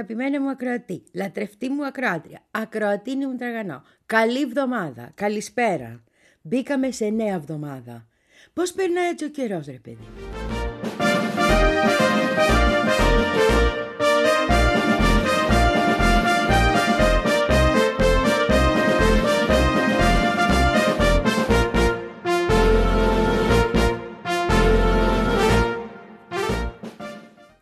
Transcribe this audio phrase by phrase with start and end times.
[0.00, 3.82] Πολύ αγαπημένη μου ακροατή, λατρευτή μου ακροάτρια, ακροατίνη μου τραγανό.
[4.06, 6.02] Καλή εβδομάδα, καλησπέρα.
[6.42, 8.06] Μπήκαμε σε νέα εβδομάδα.
[8.52, 10.08] Πώς περνάει έτσι ο καιρός ρε παιδί;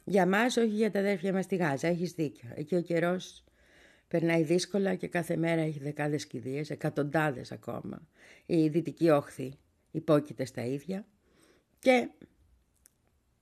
[0.09, 2.49] Για μας, όχι για τα αδέρφια μας στη Γάζα, έχεις δίκιο.
[2.55, 3.45] Εκεί ο καιρός
[4.09, 8.09] περνάει δύσκολα και κάθε μέρα έχει δεκάδες κηδείες, εκατοντάδες ακόμα.
[8.47, 9.59] Η δυτική όχθη
[9.91, 11.07] υπόκειται στα ίδια
[11.79, 12.09] και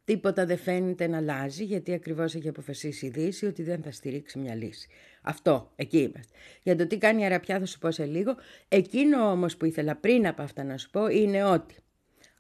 [0.04, 4.38] τίποτα δεν φαίνεται να αλλάζει γιατί ακριβώς έχει αποφασίσει η Δύση ότι δεν θα στηρίξει
[4.38, 4.88] μια λύση.
[5.22, 6.36] Αυτό, εκεί είμαστε.
[6.62, 8.36] Για το τι κάνει η Αραπιά θα σου πω σε λίγο.
[8.68, 11.74] Εκείνο όμως που ήθελα πριν από αυτά να σου πω είναι ότι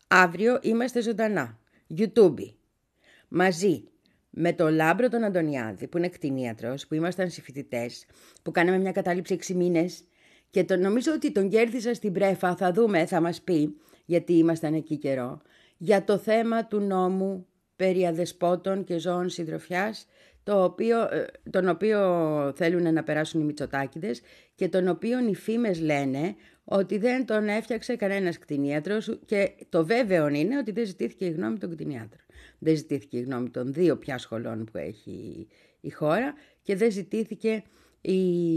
[0.08, 1.58] αύριο είμαστε ζωντανά.
[1.96, 2.54] YouTube.
[3.28, 3.84] Μαζί
[4.38, 7.90] με τον Λάμπρο τον Αντωνιάδη, που είναι κτηνίατρος, που ήμασταν συμφοιτητές,
[8.42, 10.04] που κάναμε μια κατάληψη 6 μήνες
[10.50, 14.74] και το, νομίζω ότι τον κέρδισα στην πρέφα, θα δούμε, θα μας πει, γιατί ήμασταν
[14.74, 15.40] εκεί καιρό,
[15.76, 20.06] για το θέμα του νόμου περί αδεσπότων και ζώων συντροφιάς,
[20.42, 21.98] το οποίο, ε, τον οποίο
[22.56, 24.20] θέλουν να περάσουν οι Μητσοτάκηδες
[24.54, 26.34] και τον οποίο οι φήμες λένε
[26.64, 31.58] ότι δεν τον έφτιαξε κανένας κτηνίατρος και το βέβαιο είναι ότι δεν ζητήθηκε η γνώμη
[31.58, 32.25] των κτηνίατρων.
[32.58, 35.46] Δεν ζητήθηκε η γνώμη των δύο πια σχολών που έχει
[35.80, 37.62] η χώρα και δεν ζητήθηκε
[38.00, 38.56] η,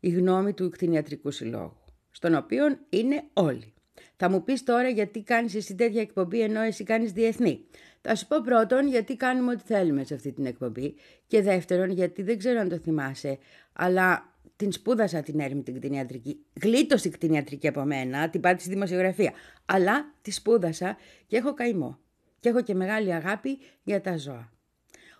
[0.00, 1.76] η γνώμη του κτηνιατρικού συλλόγου,
[2.10, 3.74] στον οποίο είναι όλοι.
[4.16, 7.64] Θα μου πεις τώρα γιατί κάνεις εσύ τέτοια εκπομπή ενώ εσύ κάνεις διεθνή.
[8.00, 10.94] Θα σου πω πρώτον γιατί κάνουμε ό,τι θέλουμε σε αυτή την εκπομπή
[11.26, 13.38] και δεύτερον γιατί δεν ξέρω αν το θυμάσαι,
[13.72, 16.44] αλλά την σπούδασα την έρημη την κτηνιατρική.
[16.62, 19.32] Γλίτωσε η κτηνιατρική από μένα, την πάτη στη δημοσιογραφία.
[19.64, 20.96] Αλλά τη σπούδασα
[21.26, 21.98] και έχω καημό.
[22.40, 24.52] Και έχω και μεγάλη αγάπη για τα ζώα.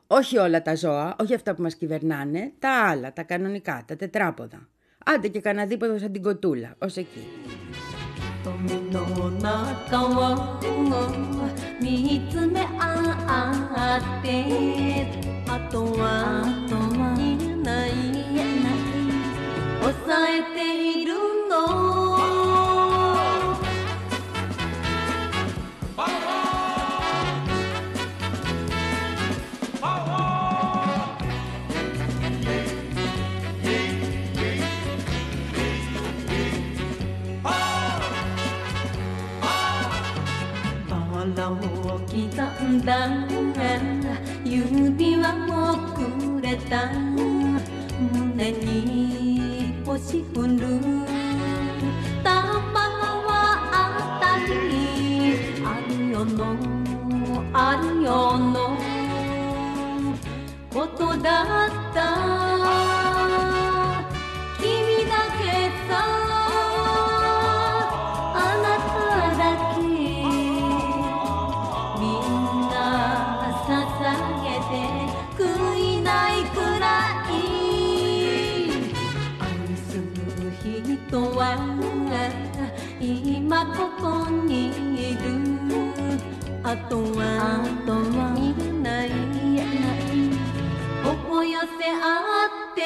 [0.07, 4.69] Όχι όλα τα ζώα, όχι αυτά που μας κυβερνάνε, τα άλλα, τα κανονικά, τα τετράποδα.
[5.05, 7.27] Άντε και κανένα δίποδο σαν την κοτούλα, ως εκεί.
[19.83, 22.00] 抑え
[42.71, 43.09] んだ
[44.45, 50.81] 指輪もくれた胸に星降る。
[52.23, 52.33] 玉
[53.27, 53.33] は
[53.73, 54.51] あたり。
[55.65, 56.57] あるよの。
[57.53, 58.79] あるよの。
[60.73, 63.00] ことだった。
[86.64, 90.10] あとはあとは見ないない
[91.04, 92.06] おこ寄せ合
[92.48, 92.82] って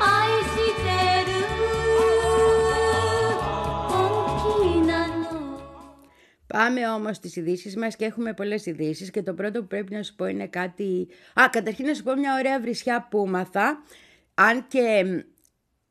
[0.00, 0.08] 愛
[0.52, 0.88] して
[1.30, 1.38] る
[6.46, 9.10] Πάμε όμω στι ειδήσει μα και έχουμε πολλέ ειδήσει.
[9.10, 11.08] Και το πρώτο που πρέπει να σου πω είναι κάτι.
[11.40, 13.82] Α, καταρχήν να σου πω μια ωραία βρισιά που μάθα.
[14.34, 15.04] Αν και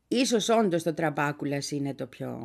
[0.08, 2.38] Ίσως όντως το τραμπάκουλας είναι το πιο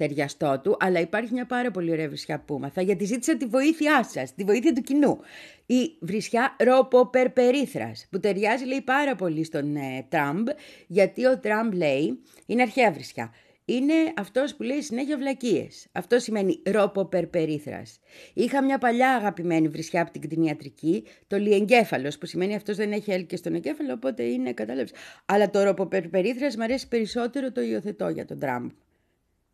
[0.00, 4.04] ταιριαστό του, αλλά υπάρχει μια πάρα πολύ ωραία βρισιά που μάθα, γιατί ζήτησα τη βοήθειά
[4.04, 5.18] σας, τη βοήθεια του κοινού.
[5.66, 10.48] Η βρισιά ροποπερπερίθρας, που ταιριάζει λέει πάρα πολύ στον ε, Τραμπ,
[10.86, 13.32] γιατί ο Τραμπ λέει, είναι αρχαία βρισιά,
[13.64, 15.86] είναι αυτός που λέει συνέχεια βλακίες.
[15.92, 18.00] Αυτό σημαίνει ρόποπερπερίθρας.
[18.34, 23.10] Είχα μια παλιά αγαπημένη βρισιά από την κτηνιατρική, το λιεγκέφαλος, που σημαίνει αυτός δεν έχει
[23.10, 24.92] έλκε στον εγκέφαλο, οπότε είναι, κατάλαβες.
[25.26, 28.70] Αλλά το ρόποπερπερίθρας μου αρέσει περισσότερο το υιοθετώ για τον Τραμπ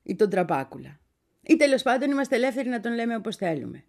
[0.06, 0.98] ή τον Τραμπάκουλα.
[1.42, 3.84] Ή τέλος πάντων είμαστε ελεύθεροι να τον λέμε όπως θέλουμε.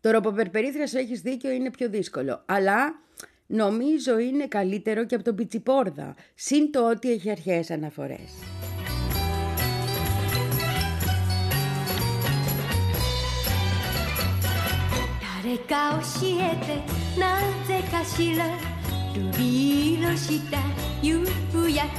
[0.00, 2.42] Το ροποπερπερίθρας, έχεις δίκιο, είναι πιο δύσκολο.
[2.46, 3.00] Αλλά
[3.46, 8.32] νομίζω είναι καλύτερο και από τον πιτσιπόρδα, συν το ότι έχει αρχαίες αναφορές.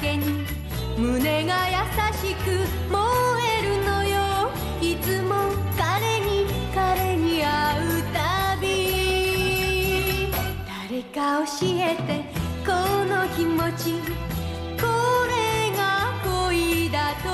[0.03, 0.62] 誰
[0.97, 1.75] 胸が優
[2.13, 2.49] しく
[2.91, 3.01] 燃
[3.59, 4.51] えるのよ。
[4.81, 7.47] いつも彼に彼に会
[7.79, 10.31] うたび。
[10.87, 12.23] 誰か教えて
[12.65, 12.71] こ
[13.05, 13.93] の気持ち。
[14.79, 14.85] こ
[15.27, 15.81] れが
[16.23, 17.25] 恋だと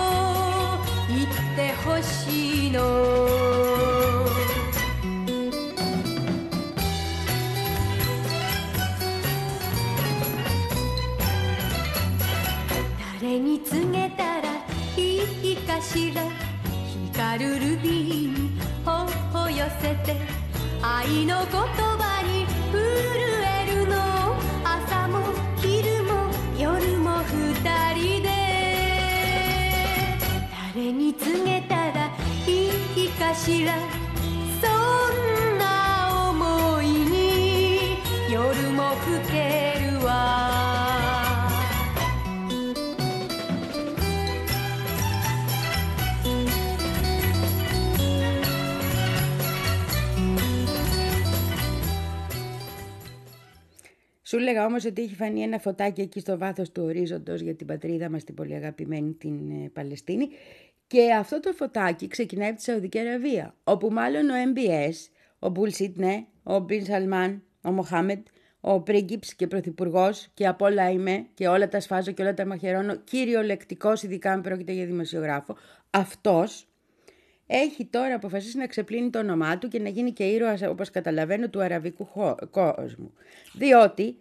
[1.10, 4.19] 言ってほしいの。
[13.30, 14.50] 誰に告げたら
[14.98, 16.24] いいかしら
[17.14, 20.16] 光るルビーに頬寄せて
[20.82, 22.82] 愛の言葉に震
[23.46, 23.96] えるの。
[24.64, 25.20] 朝も
[25.58, 27.54] 昼も夜も二
[27.94, 28.30] 人で。
[30.74, 32.10] 誰に告げたら
[32.48, 33.76] いいかしら。
[34.60, 34.68] そ
[35.54, 40.89] んな思いに夜も更けるわ。
[54.30, 58.10] Σου λέγα όμως ότι έχει φανεί ένα φωτάκι εκεί στο βάθος του ορίζοντος για την πατρίδα
[58.10, 60.30] μας την πολύ αγαπημένη την ε, Παλαιστίνη.
[60.88, 64.94] Και αυτό το φωτάκι ξεκινάει από τη Σαουδική Αραβία όπου μάλλον ο MBS,
[65.40, 68.28] ο Μπουλσίτ ναι, ο Μπιν Σαλμάν, ο Μοχάμετ,
[68.60, 72.46] ο πρίγκιψ και πρωθυπουργός και απ' όλα είμαι και όλα τα σφάζω και όλα τα
[72.46, 75.58] μαχαιρώνω, κυριολεκτικός, ειδικά αν πρόκειται για δημοσιογράφο,
[75.90, 76.68] αυτός
[77.52, 81.50] έχει τώρα αποφασίσει να ξεπλύνει το όνομά του και να γίνει και ήρωας, όπως καταλαβαίνω,
[81.50, 82.08] του αραβικού
[82.52, 83.14] κόσμου.
[83.54, 84.18] Διότι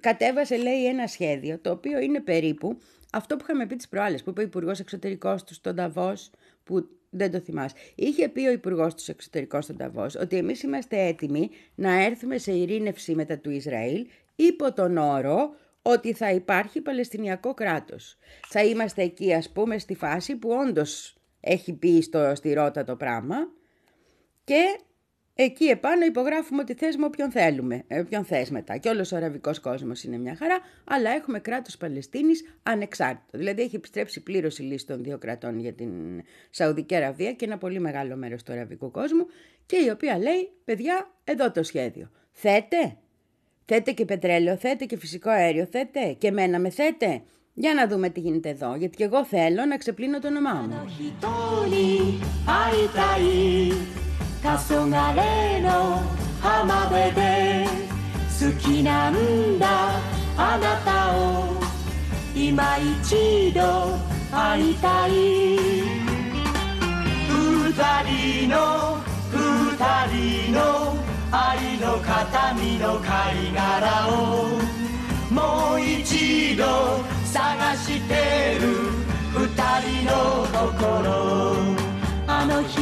[0.00, 2.78] κατέβασε, λέει, ένα σχέδιο, το οποίο είναι περίπου
[3.12, 6.30] αυτό που είχαμε πει τις προάλλες, που είπε ο Υπουργός Εξωτερικός του στον Ταβός,
[6.64, 7.74] που δεν το θυμάσαι.
[7.94, 12.52] Είχε πει ο Υπουργός του Εξωτερικών στον Ταβός ότι εμείς είμαστε έτοιμοι να έρθουμε σε
[12.52, 14.06] ειρήνευση μετά του Ισραήλ
[14.36, 18.16] υπό τον όρο ότι θα υπάρχει Παλαιστινιακό κράτος.
[18.48, 22.96] Θα είμαστε εκεί ας πούμε στη φάση που όντως έχει πει στο, στη Ρώτα το
[22.96, 23.36] πράγμα
[24.44, 24.80] και
[25.34, 28.76] εκεί επάνω υπογράφουμε ότι θες με όποιον θέλουμε, ε, όποιον θες μετά.
[28.76, 33.38] Και όλος ο αραβικός κόσμος είναι μια χαρά, αλλά έχουμε κράτος Παλαιστίνης ανεξάρτητο.
[33.38, 35.90] Δηλαδή έχει επιστρέψει πλήρως η λύση των δύο κρατών για την
[36.50, 39.26] Σαουδική Αραβία και ένα πολύ μεγάλο μέρος του αραβικού κόσμου
[39.66, 42.10] και η οποία λέει, παιδιά, εδώ το σχέδιο.
[42.30, 42.96] Θέτε,
[43.64, 47.22] θέτε και πετρέλαιο, θέτε και φυσικό αέριο, θέτε και μένα με θέτε.
[47.54, 50.74] Για να δούμε τι γίνεται εδώ, γιατί και εγώ θέλω να ξεπλύνω το όνομά μου.
[76.60, 78.90] 人探してる。
[79.32, 79.46] 二
[79.82, 81.76] 人の心。
[82.26, 82.80] あの人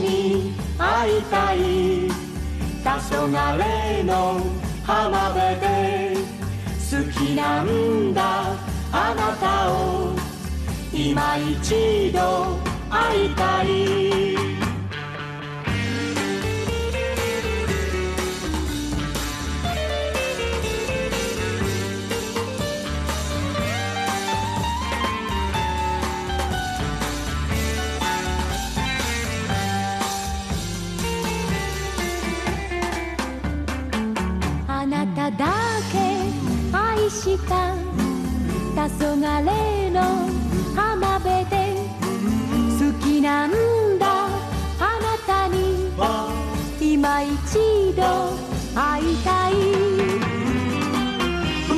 [0.00, 1.58] に会いたい。
[2.82, 4.40] 黄昏の
[4.84, 6.16] 浜辺で。
[6.90, 8.56] 好きなんだ。
[8.92, 10.16] あなたを。
[10.92, 12.58] 今一度
[12.90, 14.55] 会いたい。
[35.38, 35.44] だ
[35.92, 35.98] け
[36.72, 37.74] 愛した
[38.74, 40.00] 黄昏の。
[40.74, 41.54] 浜辺で
[42.78, 43.50] 好きなん
[43.98, 44.06] だ。
[44.78, 45.90] あなたに。
[46.80, 48.02] 今一度
[48.74, 49.52] 会いたい。
[51.68, 51.74] 二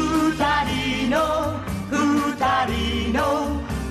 [0.67, 1.17] 人の
[1.91, 1.97] 二
[2.67, 3.19] 人の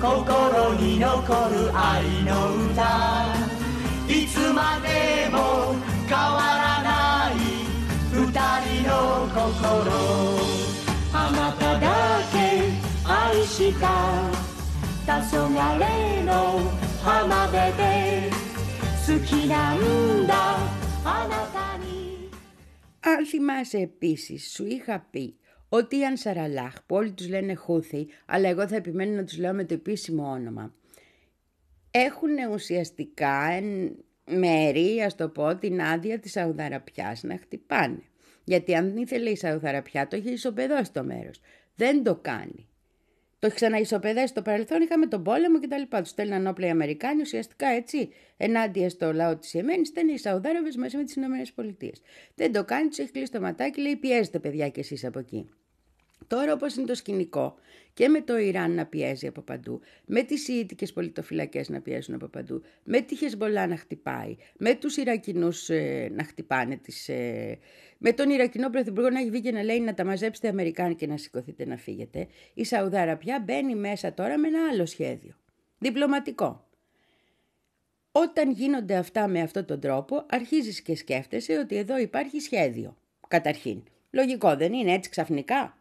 [0.00, 2.78] 心に残る愛の歌。
[4.08, 5.74] いつまでも
[6.06, 6.77] 変わらない。
[8.97, 9.91] 心
[11.13, 12.37] あなただけ
[13.05, 13.87] 愛した
[15.05, 16.31] 黄昏の
[17.03, 18.31] 浜辺で
[19.05, 20.57] 好きなんだ
[21.05, 22.29] あなたに
[22.99, 25.35] Αν θυμάσαι επίσης, σου είχα πει
[25.69, 29.53] ότι οι Ανσαραλάχ, που όλοι τους λένε Χούθη, αλλά εγώ θα επιμένω να τους λέω
[29.53, 30.73] με το επίσημο όνομα,
[31.91, 38.03] έχουν ουσιαστικά εν μέρη, ας το πω, την άδεια της Σαουδαραπιάς να χτυπάνε.
[38.48, 41.40] Γιατί αν ήθελε η Σαουδαραπιά το είχε ισοπεδώσει το μέρος.
[41.74, 42.68] Δεν το κάνει.
[43.38, 45.96] Το έχει ξαναισοπεδέσει στο παρελθόν, είχαμε τον πόλεμο κτλ.
[45.96, 50.76] Τους στέλναν όπλα οι Αμερικάνοι, ουσιαστικά έτσι, ενάντια στο λαό της Ιεμένης, ήταν οι Σαουδάραβες
[50.76, 51.90] μαζί με τις ΗΠΑ.
[52.34, 55.48] Δεν το κάνει, τους έχει κλείσει το ματάκι, λέει πιέζετε παιδιά κι εσείς από εκεί.
[56.28, 57.54] Τώρα όπως είναι το σκηνικό
[57.94, 62.26] και με το Ιράν να πιέζει από παντού, με τις Ιήτικες πολιτοφυλακές να πιέζουν από
[62.26, 67.58] παντού, με τη Χεσμολά να χτυπάει, με τους Ιρακινούς ε, να χτυπάνε, τις, ε,
[67.98, 71.06] με τον Ιρακινό Πρωθυπουργό να έχει βγει και να λέει να τα μαζέψετε Αμερικάνοι και
[71.06, 75.34] να σηκωθείτε να φύγετε, η Σαουδαραπιά μπαίνει μέσα τώρα με ένα άλλο σχέδιο,
[75.78, 76.68] διπλωματικό.
[78.12, 82.96] Όταν γίνονται αυτά με αυτόν τον τρόπο, αρχίζεις και σκέφτεσαι ότι εδώ υπάρχει σχέδιο.
[83.28, 83.82] Καταρχήν.
[84.10, 85.77] Λογικό δεν είναι έτσι ξαφνικά;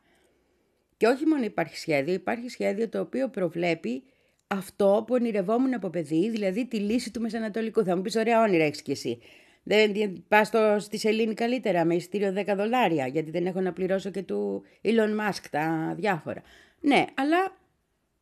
[0.97, 4.03] Και όχι μόνο υπάρχει σχέδιο, υπάρχει σχέδιο το οποίο προβλέπει
[4.47, 7.83] αυτό που ονειρευόμουν από παιδί, δηλαδή τη λύση του Μεσανατολικού.
[7.83, 9.19] Θα μου πεις: Ωραία, όνειρα έχεις κι εσύ.
[9.63, 14.23] Δεν πας στη Σελήνη καλύτερα με εισιτήριο 10 δολάρια, γιατί δεν έχω να πληρώσω και
[14.23, 16.41] του Elon Musk τα διάφορα.
[16.79, 17.57] Ναι, αλλά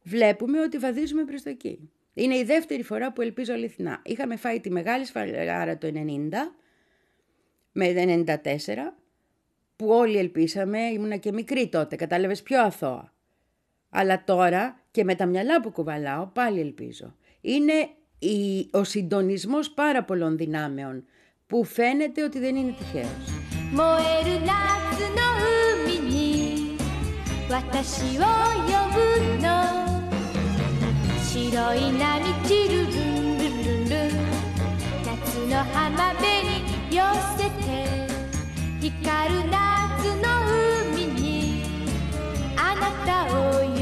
[0.02, 1.90] βλέπουμε ότι βαδίζουμε προς το εκεί.
[2.14, 4.02] Είναι η δεύτερη φορά που ελπίζω αληθινά.
[4.06, 6.00] Είχαμε φάει τη μεγάλη σφαλάρα το 90
[7.72, 8.36] με 94
[9.77, 13.13] που όλοι ελπίσαμε, ήμουνα και μικρή τότε, κατάλαβες πιο αθώα.
[13.91, 17.15] Αλλά τώρα και με τα μυαλά που κουβαλάω πάλι ελπίζω.
[17.41, 21.05] Είναι η, ο συντονισμός πάρα πολλών δυνάμεων
[21.47, 23.09] που φαίνεται ότι δεν είναι τυχαίος.
[27.51, 29.01] 私を呼ぶ
[29.43, 29.47] の
[31.21, 32.01] 白い波
[32.47, 34.17] 散るルンルンルンルン
[35.05, 35.11] 夏
[35.49, 37.03] の浜辺に寄
[37.37, 37.64] せて
[38.86, 40.30] 光る夏の
[40.94, 41.64] 海に
[42.56, 43.75] あなたを呼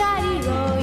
[0.00, 0.79] 人を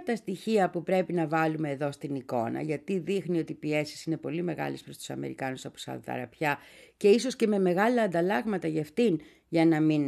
[0.00, 4.04] 呼ぶ τα στοιχεία που πρέπει να βάλουμε εδώ στην εικόνα, γιατί δείχνει ότι οι πιέσεις
[4.04, 6.58] είναι πολύ μεγάλες προς τους Αμερικάνους από Σαουδαραπιά
[6.96, 10.04] και ίσως και με μεγάλα ανταλλάγματα για αυτήν, για να, μην,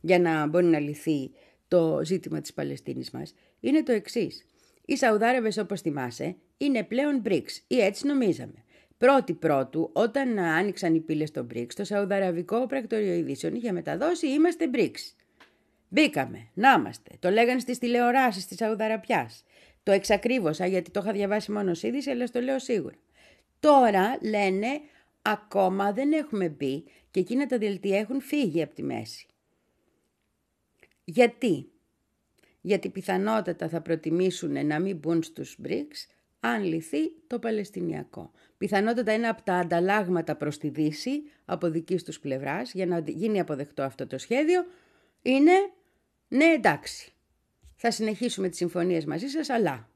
[0.00, 1.30] για να μπορεί να λυθεί
[1.68, 4.44] το ζήτημα της Παλαιστίνης μας, είναι το εξής.
[4.84, 8.64] Οι Σαουδάραβες όπως θυμάσαι είναι πλέον BRICS ή έτσι νομίζαμε.
[8.98, 14.70] Πρώτη πρώτου, όταν άνοιξαν οι πύλες των BRICS, το Σαουδαραβικό Πρακτορείο Ειδήσεων είχε μεταδώσει «Είμαστε
[14.74, 15.23] BRICS».
[15.94, 17.10] Μπήκαμε, να είμαστε.
[17.18, 19.30] Το λέγανε στις τηλεοράσεις της Σαουδαραπιά.
[19.82, 22.94] Το εξακρίβωσα γιατί το είχα διαβάσει μόνος ως είδηση, αλλά στο λέω σίγουρα.
[23.60, 24.80] Τώρα λένε
[25.22, 29.26] ακόμα δεν έχουμε μπει και εκείνα τα δελτία έχουν φύγει από τη μέση.
[31.04, 31.68] Γιατί;
[32.60, 36.08] Γιατί πιθανότατα θα προτιμήσουν να μην μπουν στους BRICS
[36.40, 38.30] αν λυθεί το Παλαιστινιακό.
[38.58, 43.40] Πιθανότατα ένα από τα ανταλλάγματα προς τη Δύση από δικής τους πλευράς για να γίνει
[43.40, 44.64] αποδεκτό αυτό το σχέδιο
[45.22, 45.52] είναι
[46.34, 47.12] ναι εντάξει,
[47.74, 49.88] θα συνεχίσουμε τις συμφωνίες μαζί σας, αλλά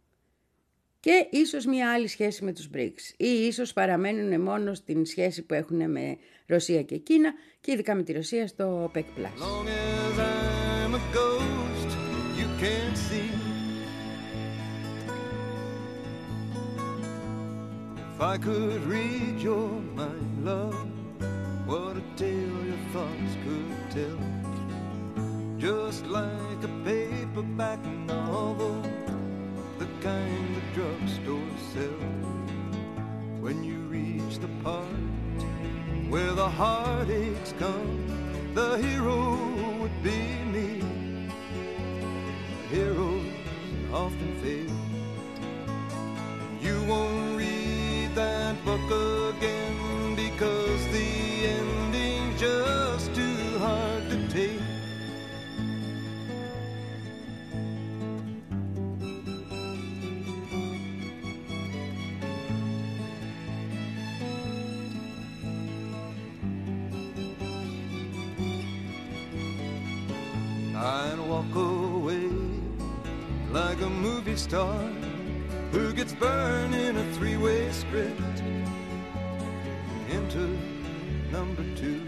[1.00, 5.54] και ίσως μια άλλη σχέση με τους BRICS ή ίσως παραμένουν μόνο στην σχέση που
[5.54, 6.16] έχουν με
[6.46, 9.04] Ρωσία και Κίνα και ειδικά με τη Ρωσία στο OPEC+.
[18.20, 20.88] If I could read your mind, love,
[21.68, 24.37] what a tale your thoughts could tell.
[25.58, 28.80] Just like a paperback novel,
[29.78, 31.40] the kind the drugstore
[31.72, 32.50] sells.
[33.40, 34.86] When you reach the part
[36.08, 39.36] where the heartaches come, the hero
[39.80, 40.18] would be
[40.54, 40.82] me.
[42.70, 43.26] Heroes
[43.92, 44.76] often fail.
[46.60, 50.07] You won't read that book again
[71.38, 72.28] walk away
[73.52, 74.74] like a movie star
[75.70, 78.42] who gets burned in a three way script.
[80.10, 80.48] Enter
[81.30, 82.02] number two.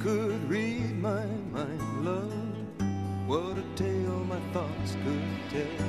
[0.00, 2.32] Could read my mind, love,
[3.26, 5.86] what a tale my thoughts could tell.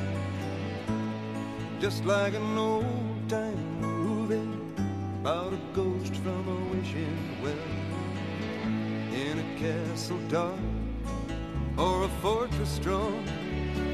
[1.79, 4.51] Just like an old time movie
[5.21, 7.55] about a ghost from a wishing well.
[9.13, 10.59] In a castle dark
[11.77, 13.23] or a fortress strong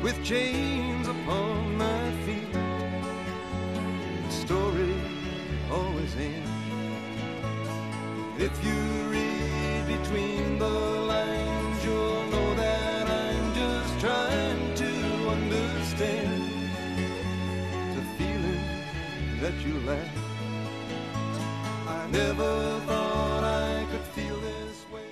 [0.02, 2.52] with chains upon my feet.
[4.24, 4.96] The story
[5.72, 6.50] always ends.
[8.40, 8.74] If you
[9.12, 9.27] read
[9.96, 10.76] between the
[11.14, 14.92] lines, you'll know that I'm just trying to
[15.36, 16.42] understand
[17.98, 18.64] the feeling
[19.42, 20.12] that you lack.
[22.00, 22.54] I never
[22.88, 25.12] thought I could feel this way.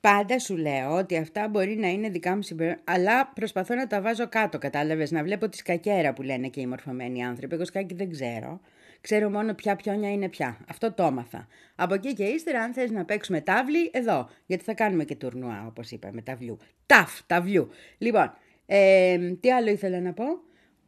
[0.00, 4.00] Πάντα σου λέω ότι αυτά μπορεί να είναι δικά μου συμπεριφορά, αλλά προσπαθώ να τα
[4.00, 7.54] βάζω κάτω, κατάλαβες, να βλέπω τη σκακέρα που λένε και οι μορφωμένοι άνθρωποι.
[7.54, 8.60] Εγώ σκάκι δεν ξέρω.
[9.02, 10.58] Ξέρω μόνο ποια πιόνια είναι πια.
[10.68, 11.46] Αυτό το έμαθα.
[11.74, 14.28] Από εκεί και ύστερα, αν θες να παίξουμε τάβλη, εδώ.
[14.46, 16.58] Γιατί θα κάνουμε και τουρνουά, όπως είπαμε, ταυλιού.
[16.86, 17.68] Ταφ, ταυλιού.
[17.98, 18.32] Λοιπόν,
[18.66, 20.24] ε, τι άλλο ήθελα να πω;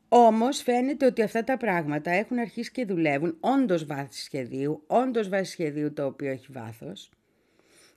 [0.08, 5.50] Όμως φαίνεται ότι αυτά τα πράγματα έχουν αρχίσει και δουλεύουν όντως βάση σχεδίου, όντως βάση
[5.50, 7.10] σχεδίου το οποίο έχει βάθος.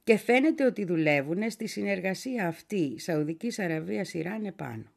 [0.03, 4.91] Και φαίνεται ότι δουλεύουν στη συνεργασία αυτή Σαουδικής Αραβίας Ιράν επάνω.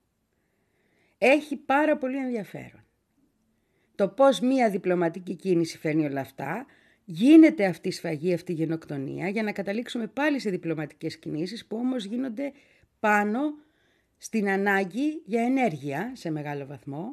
[1.18, 2.84] Έχει πάρα πολύ ενδιαφέρον.
[4.00, 6.66] Το πώς μία διπλωματική κίνηση φέρνει όλα αυτά,
[7.04, 11.76] γίνεται αυτή η σφαγή, αυτή η γενοκτονία, για να καταλήξουμε πάλι σε διπλωματικές κινήσεις που
[11.76, 12.52] όμως γίνονται
[13.00, 13.40] πάνω
[14.18, 17.12] στην ανάγκη για ενέργεια σε μεγάλο βαθμό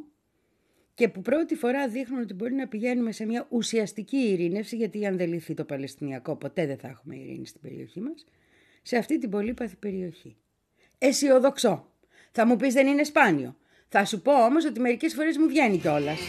[0.93, 5.17] και που πρώτη φορά δείχνουν ότι μπορεί να πηγαίνουμε σε μια ουσιαστική ειρήνευση, γιατί αν
[5.17, 8.25] δεν λυθεί το Παλαιστινιακό ποτέ δεν θα έχουμε ειρήνη στην περιοχή μας,
[8.81, 10.35] σε αυτή την πολύπαθη περιοχή.
[10.97, 11.91] Αισιοδοξώ.
[12.31, 13.55] Θα μου πεις δεν είναι σπάνιο.
[13.89, 16.19] Θα σου πω όμως ότι μερικές φορές μου βγαίνει κιόλας.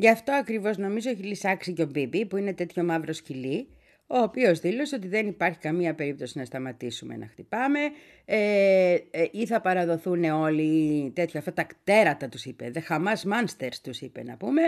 [0.00, 3.68] Γι' αυτό ακριβώς νομίζω έχει λυσάξει και ο Μπίμπι που είναι τέτοιο μαύρο σκυλί,
[4.06, 7.78] ο οποίος δήλωσε ότι δεν υπάρχει καμία περίπτωση να σταματήσουμε να χτυπάμε
[8.24, 13.76] ε, ε, ή θα παραδοθούν όλοι τέτοια αυτά τα κτέρατα τους είπε, the Hamas monsters
[13.82, 14.62] τους είπε να πούμε.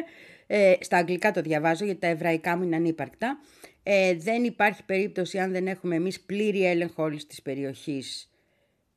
[0.46, 3.38] Ε, στα αγγλικά το διαβάζω γιατί τα εβραϊκά μου είναι ανύπαρκτα.
[3.82, 8.30] Ε, δεν υπάρχει περίπτωση αν δεν έχουμε εμείς πλήρη έλεγχο όλης της περιοχής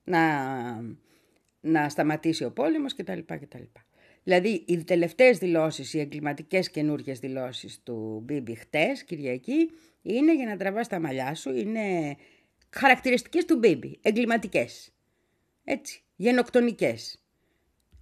[0.04, 0.22] να,
[1.62, 3.20] να σταματήσει ο πόλεμος κτλ.
[3.26, 3.64] κτλ.
[4.24, 9.70] Δηλαδή οι τελευταίες δηλώσεις, οι εγκληματικές καινούργιες δηλώσεις του Μπίμπι χτες, Κυριακή,
[10.02, 12.16] είναι για να τραβάς τα μαλλιά σου, είναι
[12.70, 14.94] χαρακτηριστικές του Μπίμπι, εγκληματικές,
[15.64, 17.18] έτσι, γενοκτονικές.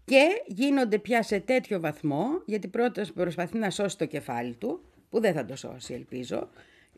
[0.05, 5.19] Και γίνονται πια σε τέτοιο βαθμό, γιατί πρώτα προσπαθεί να σώσει το κεφάλι του, που
[5.19, 6.49] δεν θα το σώσει ελπίζω,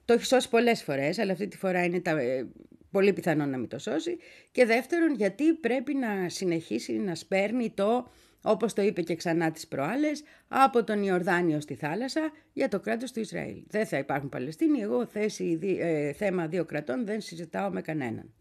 [0.05, 2.47] το έχει σώσει πολλές φορές, αλλά αυτή τη φορά είναι τα, ε,
[2.91, 4.17] πολύ πιθανό να μην το σώσει.
[4.51, 8.11] Και δεύτερον, γιατί πρέπει να συνεχίσει να σπέρνει το
[8.45, 13.11] όπως το είπε και ξανά τις προάλλες, από τον Ιορδάνιο στη θάλασσα για το κράτος
[13.11, 13.63] του Ισραήλ.
[13.67, 18.33] Δεν θα υπάρχουν Παλαιστίνοι, εγώ θέση, ε, θέμα δύο κρατών δεν συζητάω με κανέναν.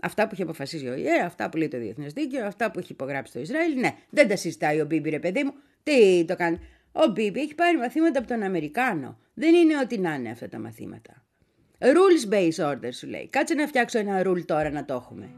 [0.00, 2.92] Αυτά που έχει αποφασίσει ο ΙΕ, αυτά που λέει το Διεθνές Δίκαιο, αυτά που έχει
[2.92, 5.52] υπογράψει το Ισραήλ, ναι, δεν τα συζητάει ο Μπίμπι ρε παιδί μου.
[5.82, 6.58] Τι το κάνει.
[6.92, 9.18] Ο Μπίμπι έχει πάρει μαθήματα από τον Αμερικάνο.
[9.34, 11.24] Δεν είναι ό,τι να είναι αυτά τα μαθήματα.
[11.78, 13.28] Rules based order σου λέει.
[13.28, 15.30] Κάτσε να φτιάξω ένα rule τώρα να το έχουμε.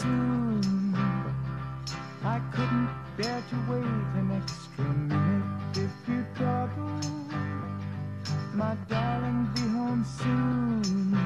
[0.00, 0.94] Soon.
[2.24, 3.84] I couldn't bear to wait
[4.20, 7.00] an extra minute if you double.
[8.54, 11.18] My darling, be home soon.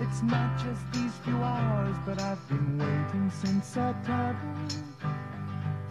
[0.00, 4.72] It's not just these few hours, but I've been waiting since I toddled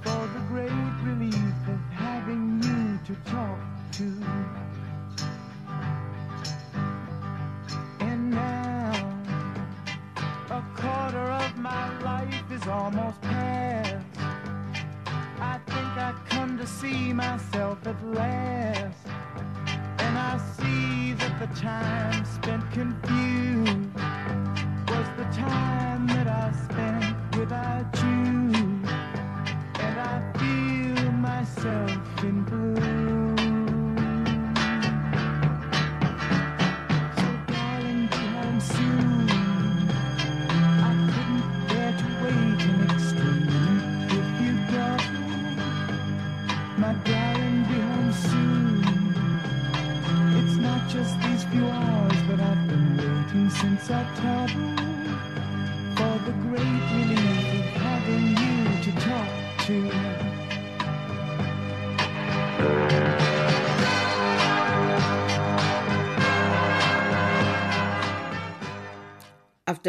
[0.03, 3.59] for the great relief of having you to talk
[3.93, 4.66] to.
[12.57, 13.95] Is almost past.
[15.39, 19.07] I think I come to see myself at last.
[20.03, 23.93] And I see that the time spent confused
[24.91, 28.37] was the time that I spent without you.
[29.85, 31.86] And I feel myself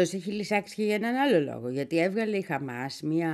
[0.01, 3.31] Αυτό έχει λυσάξει και για έναν άλλο λόγο, γιατί έβγαλε η Χαμάς μία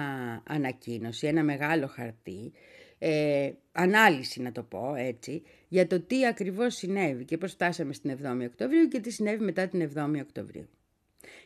[0.47, 2.51] ανακοίνωση, ένα μεγάλο χαρτί,
[2.97, 8.11] ε, ανάλυση να το πω έτσι, για το τι ακριβώς συνέβη και πώς φτάσαμε στην
[8.11, 10.69] 7η Οκτωβρίου και τι συνέβη μετά την 7η Οκτωβρίου.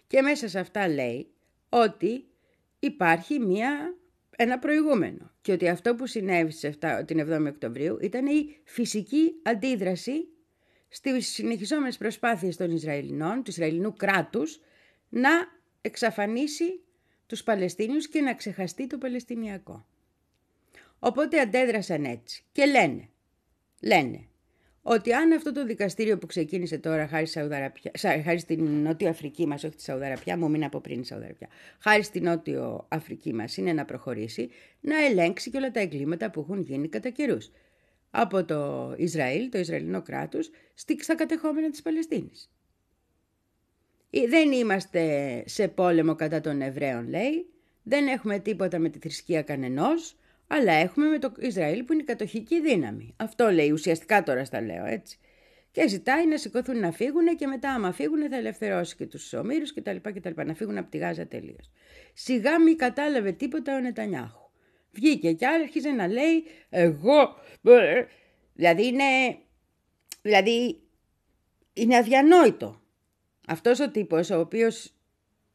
[0.07, 1.27] Και μέσα σε αυτά λέει
[1.69, 2.25] ότι
[2.79, 3.97] υπάρχει μια,
[4.35, 6.53] ένα προηγούμενο και ότι αυτό που συνέβη
[7.05, 10.27] την 7η Οκτωβρίου ήταν η φυσική αντίδραση
[10.87, 14.59] στις συνεχιζόμενες προσπάθειες των Ισραηλινών, του Ισραηλινού κράτους,
[15.09, 15.29] να
[15.81, 16.81] εξαφανίσει
[17.25, 19.85] τους Παλαιστίνιους και να ξεχαστεί το Παλαιστινιακό.
[20.99, 23.09] Οπότε αντέδρασαν έτσι και λένε,
[23.81, 24.23] λένε
[24.81, 27.27] ότι αν αυτό το δικαστήριο που ξεκίνησε τώρα χάρη,
[28.23, 31.47] χάρη στην Νότιο Αφρική μας, όχι τη Σαουδαραπιά, μου μείνει από πριν η Σαουδαραπιά,
[31.79, 36.39] χάρη στην Νότιο Αφρική μας είναι να προχωρήσει, να ελέγξει και όλα τα εγκλήματα που
[36.39, 37.51] έχουν γίνει κατά καιρούς.
[38.11, 40.49] Από το Ισραήλ, το Ισραηλινό κράτος,
[40.99, 42.49] στα κατεχόμενα της Παλαιστίνης.
[44.09, 45.03] Ε, δεν είμαστε
[45.45, 47.49] σε πόλεμο κατά των Εβραίων, λέει,
[47.83, 50.15] δεν έχουμε τίποτα με τη θρησκεία κανενός,
[50.47, 53.13] αλλά έχουμε με το Ισραήλ που είναι η κατοχική δύναμη.
[53.17, 55.19] Αυτό λέει ουσιαστικά τώρα στα λέω έτσι.
[55.71, 59.73] Και ζητάει να σηκωθούν να φύγουν και μετά άμα φύγουν θα ελευθερώσει και τους ομήρους
[59.73, 59.95] κτλ.
[60.01, 60.41] κτλ.
[60.45, 61.71] Να φύγουν από τη Γάζα τελείως.
[62.13, 64.49] Σιγά μη κατάλαβε τίποτα ο Νετανιάχου.
[64.91, 67.35] Βγήκε και άρχιζε να λέει εγώ...
[68.53, 69.03] Δηλαδή είναι...
[70.21, 70.81] Δηλαδή
[71.73, 72.81] είναι αδιανόητο.
[73.49, 74.93] Αυτός ο τύπος ο οποίος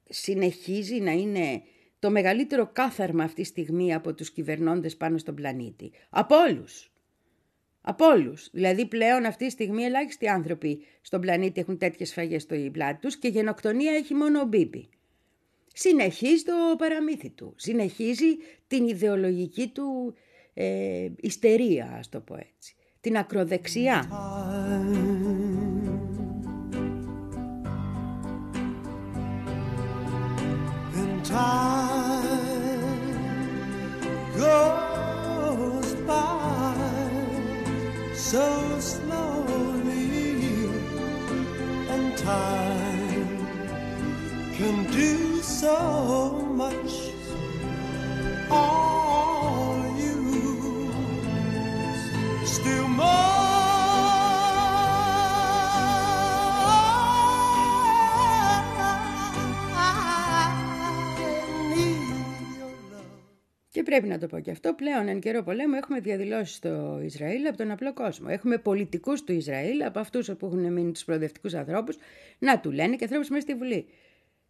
[0.08, 1.62] συνεχίζει να είναι
[1.98, 5.92] το μεγαλύτερο κάθαρμα αυτή τη στιγμή από τους κυβερνώντες πάνω στον πλανήτη.
[6.10, 6.92] Από όλους.
[7.80, 8.48] Από όλους.
[8.52, 13.16] Δηλαδή πλέον αυτή τη στιγμή ελάχιστοι άνθρωποι στον πλανήτη έχουν τέτοιες σφαγές στο πλάτη τους
[13.16, 14.88] και γενοκτονία έχει μόνο ο Μπίμπι.
[15.74, 17.54] Συνεχίζει το παραμύθι του.
[17.56, 20.14] Συνεχίζει την ιδεολογική του
[20.54, 22.74] ε, ιστερία, ας το πω έτσι.
[23.00, 24.08] Την ακροδεξιά.
[31.34, 33.10] time
[34.36, 36.74] goes by
[38.14, 38.46] so
[38.78, 40.38] slowly,
[41.94, 43.38] and time
[44.56, 45.76] can do so
[46.62, 46.92] much.
[49.98, 50.16] You
[52.46, 53.23] still more.
[63.74, 67.46] Και πρέπει να το πω και αυτό, πλέον εν καιρό πολέμου έχουμε διαδηλώσεις στο Ισραήλ
[67.46, 68.26] από τον απλό κόσμο.
[68.30, 71.96] Έχουμε πολιτικούς του Ισραήλ, από αυτούς που έχουν μείνει τους προοδευτικούς ανθρώπους,
[72.38, 73.86] να του λένε και ανθρώπους μέσα στη Βουλή.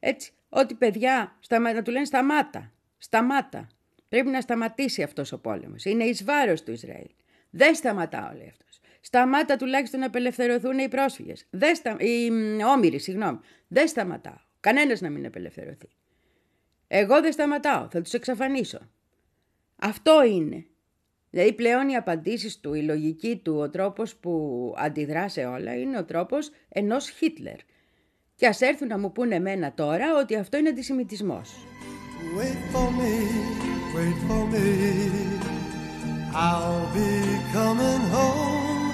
[0.01, 1.73] Έτσι, ότι παιδιά σταμα...
[1.73, 3.69] να του λένε σταμάτα, σταμάτα.
[4.09, 5.85] Πρέπει να σταματήσει αυτός ο πόλεμος.
[5.85, 7.11] Είναι εις βάρος του Ισραήλ.
[7.51, 8.81] Δεν σταματάω, λέει αυτός.
[9.01, 11.47] Σταμάτα τουλάχιστον να απελευθερωθούν οι πρόσφυγες.
[11.51, 11.97] Δεν στα...
[11.99, 13.39] Οι μ, όμοιροι, συγγνώμη.
[13.69, 14.39] Δεν σταματάω.
[14.61, 15.89] Κανένας να μην απελευθερωθεί.
[16.89, 17.89] Εγώ δεν σταματάω.
[17.91, 18.89] Θα τους εξαφανίσω.
[19.77, 20.67] Αυτό είναι.
[21.31, 25.99] Δηλαδή πλέον οι απαντήσεις του, η λογική του, ο τρόπος που αντιδρά σε όλα είναι
[25.99, 27.57] ο τρόπος ενός Χίτλερ.
[28.37, 31.55] Και ας έρθουν να μου πούνε εμένα τώρα ότι αυτό είναι αντισημιτισμός.
[32.37, 33.15] Wait for me,
[33.95, 34.67] wait for me.
[36.35, 37.11] I'll be
[37.53, 38.91] coming home.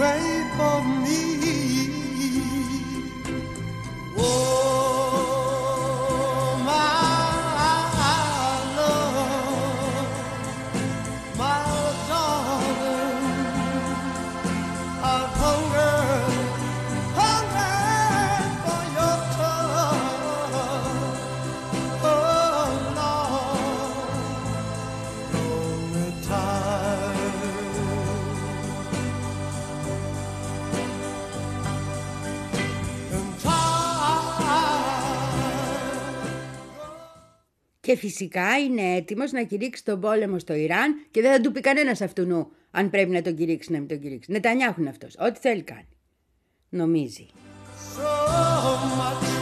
[0.00, 1.20] Wait for me.
[4.16, 4.87] Oh,
[37.88, 41.60] Και φυσικά είναι έτοιμος να κηρύξει τον πόλεμο στο Ιράν και δεν θα του πει
[41.60, 44.32] κανένας αυτού νου αν πρέπει να τον κηρύξει να μην τον κηρύξει.
[44.32, 45.14] Νετανιάχουν αυτός.
[45.18, 45.88] Ό,τι θέλει κάνει.
[46.68, 47.26] Νομίζει.
[47.96, 49.37] So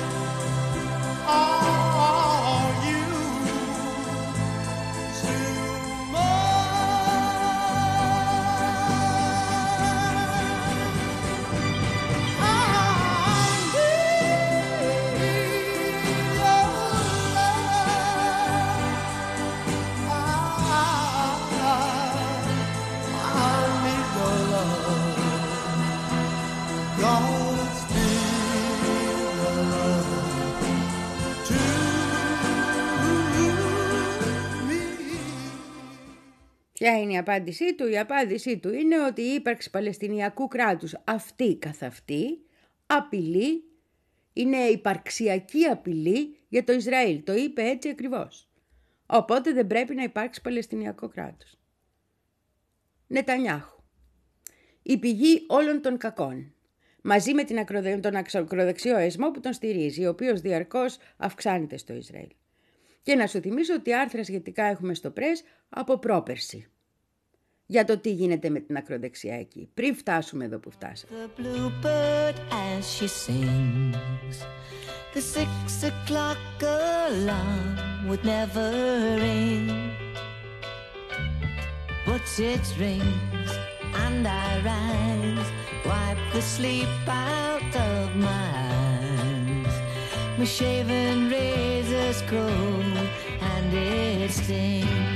[36.87, 41.57] Ποια είναι η απάντησή του; Η απάντησή του είναι ότι η ύπαρξη Παλαιστινιακού κράτους αυτή
[41.57, 42.44] καθ' αυτή
[42.87, 43.64] απειλή,
[44.33, 47.22] είναι υπαρξιακή απειλή για το Ισραήλ.
[47.22, 48.49] Το είπε έτσι ακριβώς.
[49.07, 51.59] Οπότε δεν πρέπει να υπάρξει Παλαιστινιακό κράτος.
[53.07, 53.83] Νετανιάχου.
[54.83, 56.55] Η πηγή όλων των κακών.
[57.03, 57.96] Μαζί με την ακροδε...
[57.96, 62.31] τον ακροδεξιό εσμό που τον στηρίζει, ο οποίος διαρκώς αυξάνεται στο Ισραήλ.
[63.03, 66.70] Και να σου θυμίσω ότι άρθρα σχετικά έχουμε στο πρέσ από πρόπερση.
[67.66, 71.12] Για το τι γίνεται με την ακροδεξιά εκεί, πριν φτάσουμε εδώ που φτάσαμε.
[71.24, 74.37] The bluebird as she sings.
[75.14, 76.38] The six o'clock
[77.09, 78.68] alarm would never
[79.24, 79.66] ring.
[82.07, 83.50] But it rings
[84.05, 85.50] and I rise,
[85.88, 88.48] wipe the sleep out of my
[88.83, 89.74] eyes.
[90.38, 92.96] My shaven razor's cold
[93.50, 95.15] and it stings.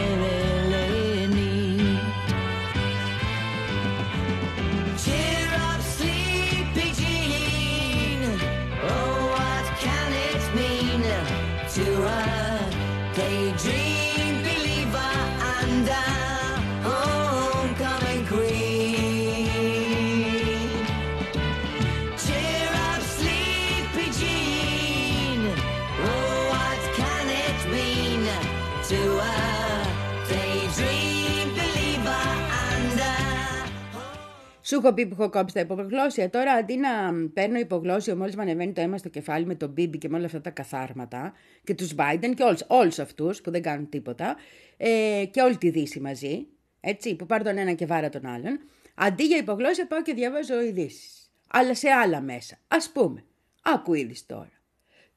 [34.71, 36.29] Σου έχω πει που έχω κόψει τα υπογλώσσια.
[36.29, 36.89] Τώρα αντί να
[37.33, 40.25] παίρνω υπογλώσσιο μόλις με ανεβαίνει το αίμα στο κεφάλι με τον Μπίμπι και με όλα
[40.25, 44.35] αυτά τα καθάρματα και τους Biden και όλους αυτούς που δεν κάνουν τίποτα
[44.77, 46.47] ε, και όλη τη Δύση μαζί,
[46.79, 48.59] έτσι, που πάρει τον ένα και βάρα τον άλλον.
[48.95, 51.31] Αντί για υπογλώσσια πάω και διαβάζω ειδήσεις.
[51.47, 52.57] Αλλά σε άλλα μέσα.
[52.67, 53.23] Α πούμε,
[53.61, 54.61] άκου είδης τώρα.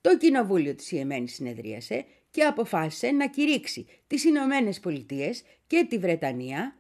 [0.01, 6.77] Το κοινοβούλιο της Ιεμένης συνεδρίασε και αποφάσισε να κηρύξει τις Ηνωμένες Πολιτείες και τη Βρετανία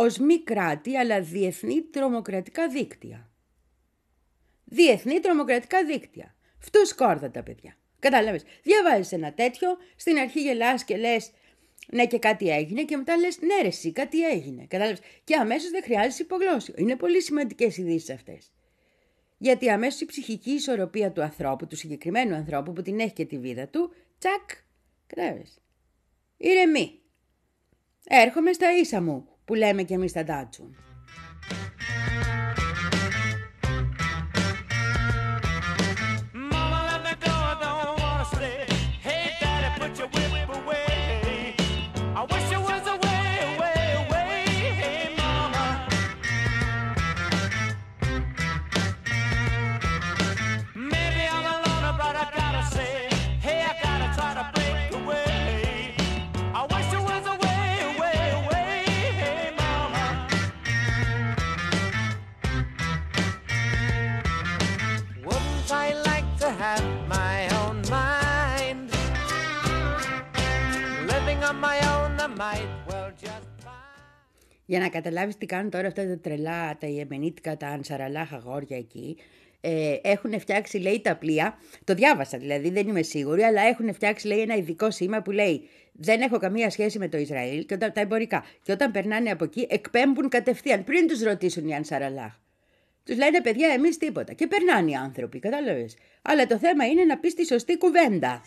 [0.00, 3.30] ως μη κράτη αλλά διεθνή τρομοκρατικά δίκτυα.
[4.64, 6.34] Διεθνή τρομοκρατικά δίκτυα.
[6.58, 7.76] Φτού σκόρδα τα παιδιά.
[7.98, 11.30] Κατάλαβες, διαβάζεις ένα τέτοιο, στην αρχή γελάς και λες
[11.86, 14.66] ναι και κάτι έγινε και μετά λες ναι ρε εσύ κάτι έγινε.
[14.68, 16.74] Κατάλαβες, και αμέσως δεν χρειάζεσαι υπογλώσσιο.
[16.76, 18.52] Είναι πολύ σημαντικές ειδήσεις αυτές.
[19.38, 23.38] Γιατί αμέσως η ψυχική ισορροπία του ανθρώπου, του συγκεκριμένου ανθρώπου που την έχει και τη
[23.38, 24.50] βίδα του, τσακ,
[25.06, 25.58] κατάλαβες.
[26.36, 27.00] Ηρεμή.
[28.04, 30.70] Έρχομαι στα ίσα μου, που λέμε και εμείς στα Ντάτσου.
[74.66, 79.16] Για να καταλάβεις τι κάνουν τώρα αυτά τα τρελά, τα ιεμενίτικα, τα ανσαραλάχα αγόρια εκεί,
[79.60, 81.58] ε, έχουν φτιάξει, λέει, τα πλοία.
[81.84, 85.68] Το διάβασα δηλαδή, δεν είμαι σίγουρη, αλλά έχουν φτιάξει, λέει, ένα ειδικό σήμα που λέει
[85.92, 88.44] Δεν έχω καμία σχέση με το Ισραήλ και όταν, τα εμπορικά.
[88.62, 92.32] Και όταν περνάνε από εκεί, εκπέμπουν κατευθείαν πριν τους ρωτήσουν οι Ανσαραλάχ.
[93.04, 94.32] Τους λένε παιδιά, εμείς τίποτα.
[94.32, 95.96] Και περνάνε οι άνθρωποι, κατάλαβες.
[96.22, 98.42] Αλλά το θέμα είναι να πεις τη σωστή κουβέντα.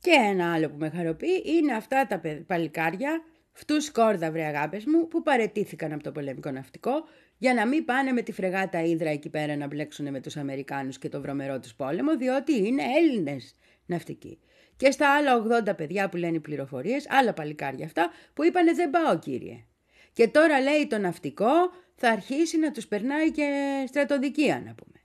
[0.00, 5.08] Και ένα άλλο που με χαροποιεί είναι αυτά τα παλικάρια, φτούς σκόρδα βρε αγάπες μου,
[5.08, 6.92] που παρετήθηκαν από το πολεμικό ναυτικό
[7.42, 10.98] για να μην πάνε με τη φρεγάτα Ήδρα εκεί πέρα να μπλέξουν με τους Αμερικάνους
[10.98, 13.54] και το βρωμερό τους πόλεμο, διότι είναι Έλληνες
[13.86, 14.38] ναυτικοί.
[14.76, 19.18] Και στα άλλα 80 παιδιά που λένε πληροφορίες, άλλα παλικάρια αυτά, που είπανε δεν πάω
[19.18, 19.64] κύριε.
[20.12, 21.50] Και τώρα λέει το ναυτικό
[21.94, 23.48] θα αρχίσει να τους περνάει και
[23.86, 25.00] στρατοδικία να πούμε.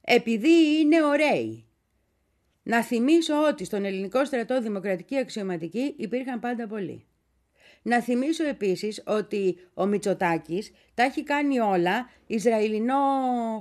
[0.00, 1.66] Επειδή είναι ωραίοι
[2.62, 7.06] να θυμίσω ότι στον ελληνικό στρατό δημοκρατική αξιωματική υπήρχαν πάντα πολλοί.
[7.82, 12.94] Να θυμίσω επίσης ότι ο Μητσοτάκης τα έχει κάνει όλα Ισραηλινό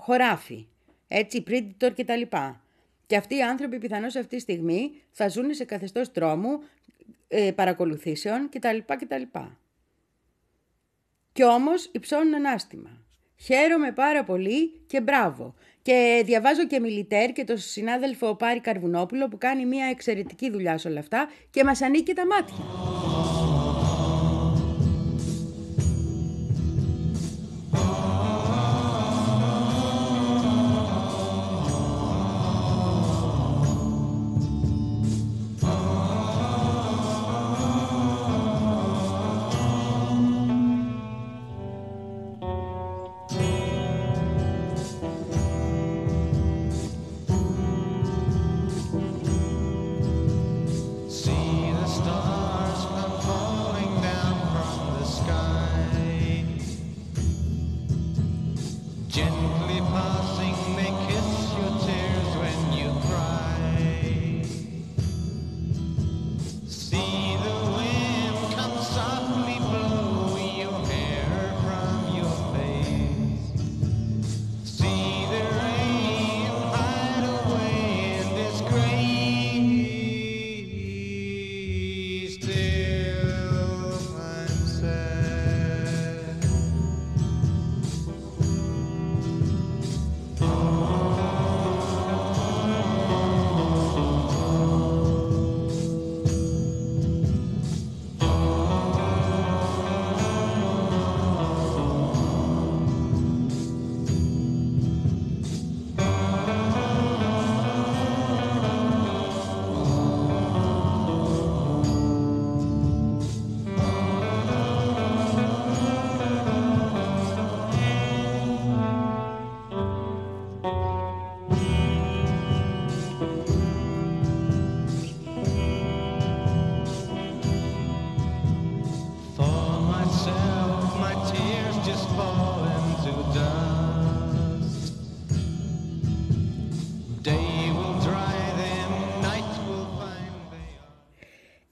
[0.02, 0.68] χωράφι,
[1.08, 2.62] έτσι, πρίντιτορ και τα λοιπά.
[3.06, 6.60] Και αυτοί οι άνθρωποι πιθανώς αυτή τη στιγμή θα ζουν σε καθεστώς τρόμου,
[7.28, 8.78] ε, παρακολουθήσεων κτλ.
[8.86, 9.22] κτλ.
[11.32, 12.90] Κι όμως υψώνουν ανάστημα.
[13.40, 15.54] Χαίρομαι πάρα πολύ και μπράβο.
[15.82, 20.88] Και διαβάζω και Μιλιτέρ και τον συνάδελφο Πάρη Καρβουνόπουλο που κάνει μια εξαιρετική δουλειά σε
[20.88, 22.56] όλα αυτά και μας ανήκει τα μάτια.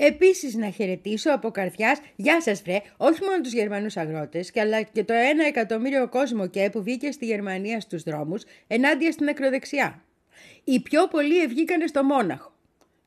[0.07, 5.03] Επίσης να χαιρετήσω από καρδιάς, γεια σας βρε, όχι μόνο τους Γερμανούς αγρότες, αλλά και
[5.03, 10.03] το ένα εκατομμύριο κόσμο και που βγήκε στη Γερμανία στους δρόμους ενάντια στην ακροδεξιά.
[10.63, 12.53] Οι πιο πολλοί βγήκαν στο Μόναχο.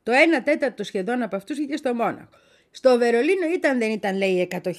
[0.03, 2.29] Το 1 τέταρτο σχεδόν από αυτούς βγήκε στο Μόναχο.
[2.71, 4.71] Στο Βερολίνο ήταν δεν ήταν λέει 100.000.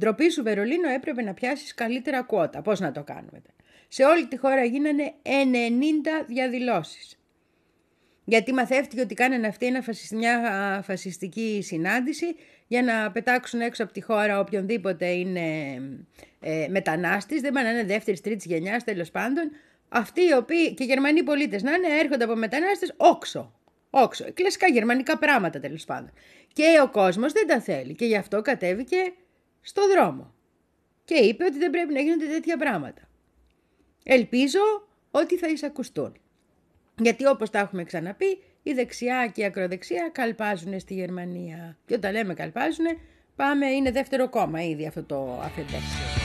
[0.00, 2.62] Ντροπή σου Βερολίνο έπρεπε να πιάσεις καλύτερα κουότα.
[2.62, 3.42] Πώς να το κάνουμε.
[3.88, 5.28] Σε όλη τη χώρα γίνανε 90
[6.26, 7.16] διαδηλώσεις.
[8.24, 9.72] Γιατί μαθεύτηκε ότι κάνανε αυτή
[10.12, 12.26] μια φασιστική συνάντηση
[12.66, 15.74] για να πετάξουν έξω από τη χώρα οποιονδήποτε είναι
[16.40, 19.50] ε, μετανάστης, δεν πάνε να είναι δεύτερης, τρίτης γενιάς, τέλος πάντων.
[19.88, 23.52] Αυτοί οι οποίοι και Γερμανοί πολίτες να είναι έρχονται από μετανάστες όξο.
[23.90, 24.32] Όξο.
[24.32, 26.12] Κλασικά γερμανικά πράγματα τέλος πάντων.
[26.52, 29.12] Και ο κόσμος δεν τα θέλει και γι' αυτό κατέβηκε
[29.60, 30.34] στο δρόμο.
[31.04, 33.08] Και είπε ότι δεν πρέπει να γίνονται τέτοια πράγματα.
[34.04, 34.60] Ελπίζω
[35.10, 36.21] ότι θα εισακουστούν.
[36.98, 41.76] Γιατί όπως τα έχουμε ξαναπεί, η δεξιά και η ακροδεξιά καλπάζουν στη Γερμανία.
[41.86, 42.86] Και όταν λέμε καλπάζουν,
[43.36, 46.21] πάμε, είναι δεύτερο κόμμα ήδη αυτό το αφεντέξιο.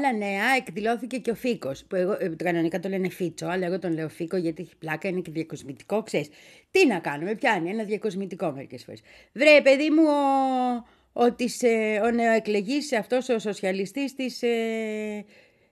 [0.00, 1.84] Άλλα νέα εκδηλώθηκε και ο Φίκος.
[1.84, 5.08] Που εγώ, ε, κανονικά το λένε Φίτσο, αλλά εγώ τον λέω Φίκο γιατί έχει πλάκα,
[5.08, 6.02] είναι και διακοσμητικό.
[6.02, 6.28] Ξέρεις,
[6.70, 9.00] τι να κάνουμε, πιάνει ένα διακοσμητικό μερικές φορές.
[9.32, 10.02] Βρε, παιδί μου,
[11.12, 15.24] ο, ο, της, ε, ο νεοεκλεγής αυτός ο σοσιαλιστής της, ε,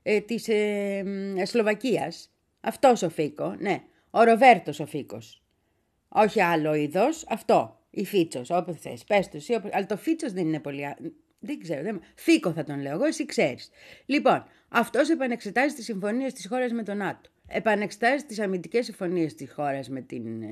[0.03, 1.03] ε, της ε,
[1.43, 2.31] Σλοβακίας.
[2.61, 3.81] Αυτός ο Φίκο, ναι.
[4.09, 5.43] Ο Ροβέρτος ο Φίκος.
[6.07, 7.79] Όχι άλλο είδος, αυτό.
[7.89, 9.03] Η Φίτσος, όπως θες.
[9.03, 9.39] Πες του
[9.71, 10.81] αλλά το Φίτσος δεν είναι πολύ...
[11.39, 11.81] Δεν ξέρω.
[11.81, 12.01] Δεν...
[12.15, 13.69] Φίκο θα τον λέω εγώ, εσύ ξέρεις.
[14.05, 17.29] Λοιπόν, αυτός επανεξετάζει τις συμφωνίες της χώρας με τον ΝΑΤΟ.
[17.47, 20.05] Επανεξετάζει τις αμυντικές συμφωνίες της χώρας με,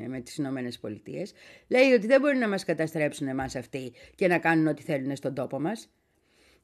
[0.07, 1.33] με τις Ηνωμένες Πολιτείες.
[1.67, 5.33] Λέει ότι δεν μπορεί να μας καταστρέψουν εμάς αυτοί και να κάνουν ό,τι θέλουν στον
[5.33, 5.89] τόπο μας.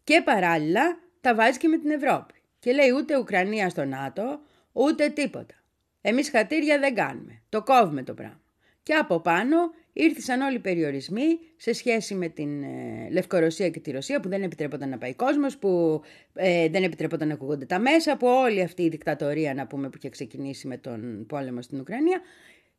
[0.03, 2.33] Και παράλληλα τα βάζει και με την Ευρώπη.
[2.59, 4.39] Και λέει ούτε Ουκρανία στο ΝΑΤΟ,
[4.71, 5.55] ούτε τίποτα.
[6.01, 7.41] Εμείς χατήρια δεν κάνουμε.
[7.49, 8.41] Το κόβουμε το πράγμα.
[8.83, 9.55] Και από πάνω
[9.93, 14.43] ήρθαν όλοι οι περιορισμοί σε σχέση με την ε, Λευκορωσία και τη Ρωσία που δεν
[14.43, 16.01] επιτρέπονταν να πάει κόσμος, που
[16.33, 19.97] ε, δεν επιτρέπονταν να ακούγονται τα μέσα, που όλη αυτή η δικτατορία να πούμε που
[19.97, 22.21] είχε ξεκινήσει με τον πόλεμο στην Ουκρανία,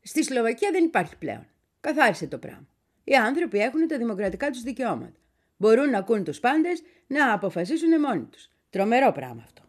[0.02, 1.46] στη Σλοβακία δεν υπάρχει πλέον.
[1.80, 2.68] Καθάρισε το πράγμα.
[3.04, 5.18] Οι άνθρωποι έχουν τα δημοκρατικά τους δικαιώματα.
[5.56, 8.48] Μπορούν να ακούν τους πάντες να αποφασίσουν μόνοι τους.
[8.70, 9.62] Τρομερό πράγμα αυτό.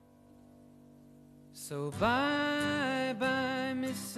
[1.67, 4.17] So bye bye Miss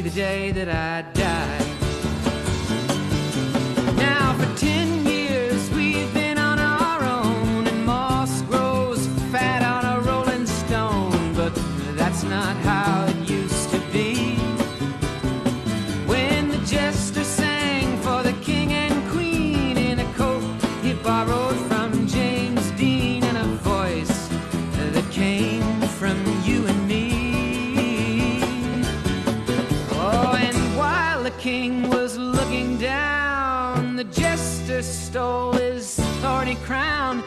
[0.00, 1.13] the day that I
[35.14, 37.23] stole his thorny crown.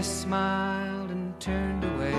[0.00, 2.14] Just smiled and turned away.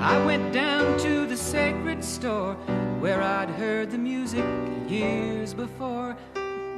[0.00, 2.54] I went down to the sacred store
[2.98, 4.46] where I'd heard the music
[4.88, 6.16] years before,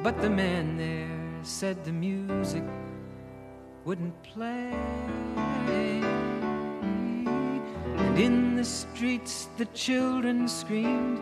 [0.02, 2.64] but the man there said the music
[3.84, 4.72] wouldn't play.
[8.02, 11.20] And in the streets the children screamed,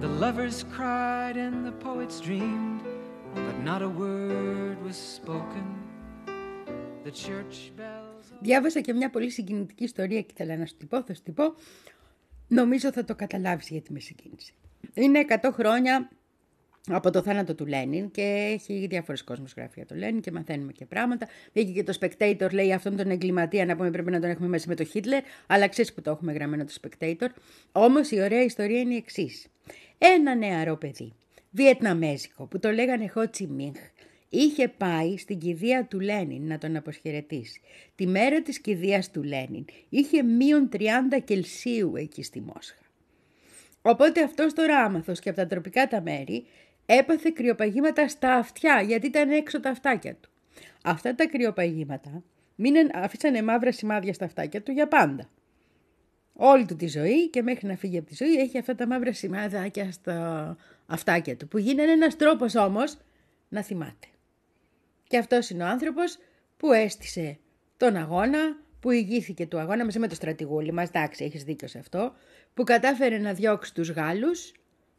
[0.00, 2.80] the lovers cried, and the poets dreamed,
[3.34, 5.91] but not a word was spoken.
[7.04, 8.24] The church bells.
[8.40, 11.34] Διάβασα και μια πολύ συγκινητική ιστορία και ήθελα να σου την πω, θα σου την
[11.34, 11.54] πω.
[12.48, 14.52] Νομίζω θα το καταλάβεις γιατί με συγκίνησε.
[14.94, 16.10] Είναι 100 χρόνια
[16.88, 18.22] από το θάνατο του Λένιν και
[18.52, 21.28] έχει διάφορες κόσμο γράφει για το Λένιν και μαθαίνουμε και πράγματα.
[21.52, 24.68] Βγήκε και το Spectator, λέει αυτόν τον εγκληματία να πούμε πρέπει να τον έχουμε μέσα
[24.68, 27.28] με το Χίτλερ, αλλά ξέρεις που το έχουμε γραμμένο το Spectator.
[27.72, 29.46] Όμως η ωραία ιστορία είναι η εξής.
[29.98, 31.12] Ένα νεαρό παιδί,
[31.50, 33.78] Βιετναμέζικο, που το λέγανε Χο Τσιμίνχ,
[34.34, 37.60] είχε πάει στην κηδεία του Λένιν να τον αποσχερετήσει.
[37.94, 40.78] Τη μέρα της κηδείας του Λένιν είχε μείον 30
[41.24, 42.80] Κελσίου εκεί στη Μόσχα.
[43.82, 46.46] Οπότε αυτός τώρα άμαθος και από τα τροπικά τα μέρη
[46.86, 50.30] έπαθε κρυοπαγήματα στα αυτιά γιατί ήταν έξω τα αυτάκια του.
[50.84, 52.22] Αυτά τα κρυοπαγήματα
[52.54, 55.28] μείναν, αφήσανε μαύρα σημάδια στα αυτάκια του για πάντα.
[56.32, 59.12] Όλη του τη ζωή και μέχρι να φύγει από τη ζωή έχει αυτά τα μαύρα
[59.12, 60.56] σημάδια στα
[60.86, 62.96] αυτάκια του που γίνανε ένας τρόπος όμως
[63.48, 64.06] να θυμάται.
[65.12, 66.18] Και αυτός είναι ο άνθρωπος
[66.56, 67.38] που έστησε
[67.76, 71.78] τον αγώνα, που ηγήθηκε του αγώνα μαζί με το στρατηγούλι μας, εντάξει έχεις δίκιο σε
[71.78, 72.14] αυτό,
[72.54, 74.52] που κατάφερε να διώξει τους Γάλλους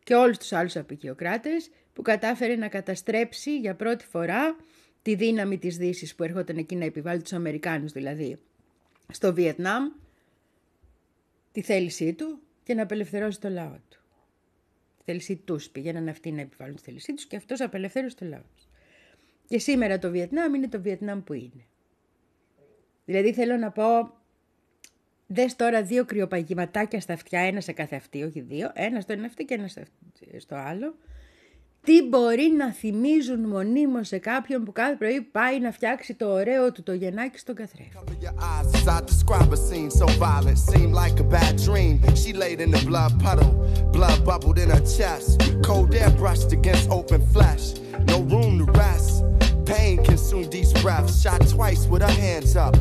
[0.03, 4.55] και όλους τους άλλους απεικιοκράτες, που κατάφερε να καταστρέψει για πρώτη φορά
[5.01, 8.39] τη δύναμη της Δύσης που έρχονταν εκεί να επιβάλλει τους Αμερικάνους δηλαδή
[9.11, 9.91] στο Βιετνάμ,
[11.51, 14.01] τη θέλησή του και να απελευθερώσει το λαό του.
[14.97, 18.39] Τη θέλησή τους πήγαιναν αυτοί να επιβάλλουν τη θέλησή τους και αυτός απελευθέρωσε το λαό
[18.55, 18.63] του.
[19.47, 21.65] Και σήμερα το Βιετνάμ είναι το Βιετνάμ που είναι.
[23.05, 24.13] Δηλαδή θέλω να πω,
[25.27, 29.25] δες τώρα δύο κρυοπαγηματάκια στα αυτιά, ένα σε κάθε αυτή, όχι δύο, ένα στο ένα
[29.25, 29.67] αυτή και ένα
[30.37, 30.95] στο άλλο
[31.83, 36.71] τι μπορεί να θυμίζουν μονίμως σε κάποιον που κάθε πρωί πάει να φτιάξει το ωραίο
[36.71, 37.97] του το γενάκι στο καθρέφτη;
[50.03, 50.51] Consumed.
[51.21, 52.75] Shot twice with her hands up.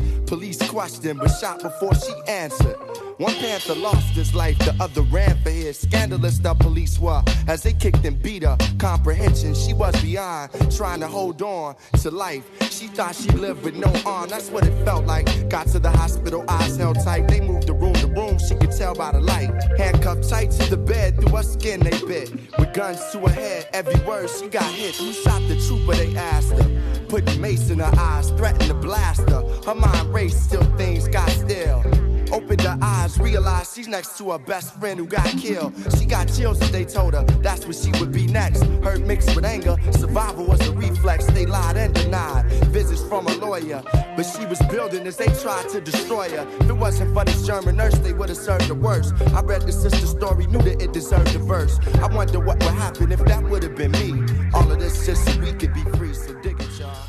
[3.23, 5.79] One Panther lost his life, the other ran for his.
[5.79, 8.57] Scandalous the police were as they kicked and beat her.
[8.79, 12.43] Comprehension, she was beyond, trying to hold on to life.
[12.69, 15.47] She thought she lived with no arm, that's what it felt like.
[15.47, 17.29] Got to the hospital, eyes held tight.
[17.29, 19.51] They moved the room to room, she could tell by the light.
[19.77, 22.29] Handcuffed tight to the bed, through her skin they bit.
[22.59, 24.95] With guns to her head, every word she got hit.
[24.95, 27.05] Who shot the trooper, they asked her.
[27.07, 29.43] Put mace in her eyes, threatened to blast her.
[29.65, 32.12] Her mind raced, till things got still.
[32.32, 35.72] Opened her eyes, realized she's next to her best friend who got killed.
[35.98, 38.62] She got chills as they told her that's what she would be next.
[38.84, 41.24] Hurt mixed with anger, survival was a reflex.
[41.26, 42.44] They lied and denied
[42.76, 43.82] visits from a lawyer.
[44.16, 46.46] But she was building as they tried to destroy her.
[46.60, 49.12] If it wasn't for this German nurse, they would have served her worse.
[49.38, 51.78] I read the sister's story, knew that it deserved a verse.
[52.04, 54.08] I wonder what would happen if that would have been me.
[54.54, 57.08] All of this just so we could be free, so dig it, y'all.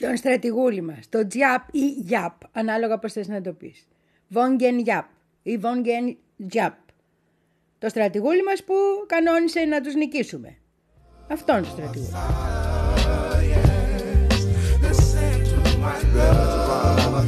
[0.00, 3.86] Τον στρατηγούλη μας, το Τζιαπ ή Γιαπ, ανάλογα πώς θες να το πεις.
[4.27, 5.05] Βόγγεν Γιαπ
[5.43, 6.17] ή Βόγγεν
[6.47, 6.73] Τζιαπ.
[7.79, 8.73] Το στρατηγούλη μας που
[9.07, 10.57] κανόνισε να τους νικήσουμε.
[11.27, 12.11] Αυτόν το στρατηγούλη.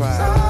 [0.06, 0.45] Fred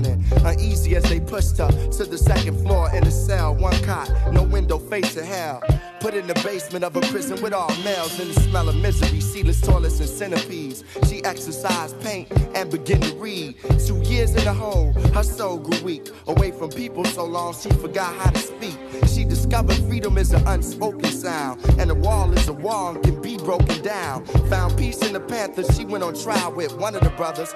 [0.00, 0.24] morning.
[0.44, 3.54] Uneasy as they pushed her to the second floor in a cell.
[3.54, 5.62] One cot, no window facing hell.
[6.00, 9.20] Put in the basement of a prison with all males and the smell of misery,
[9.20, 10.82] sealess toilets and centipedes.
[11.06, 13.56] She exercised paint and began to read.
[13.86, 16.08] Two years in the hole, her soul grew weak.
[16.26, 18.78] Away from people so long she forgot how to speak.
[19.08, 23.20] She discovered freedom is an unspoken sound, and a wall is a wall and can
[23.20, 24.24] be broken down.
[24.48, 25.76] Found peace in the Panthers.
[25.76, 27.54] She went on trial with one of the brothers.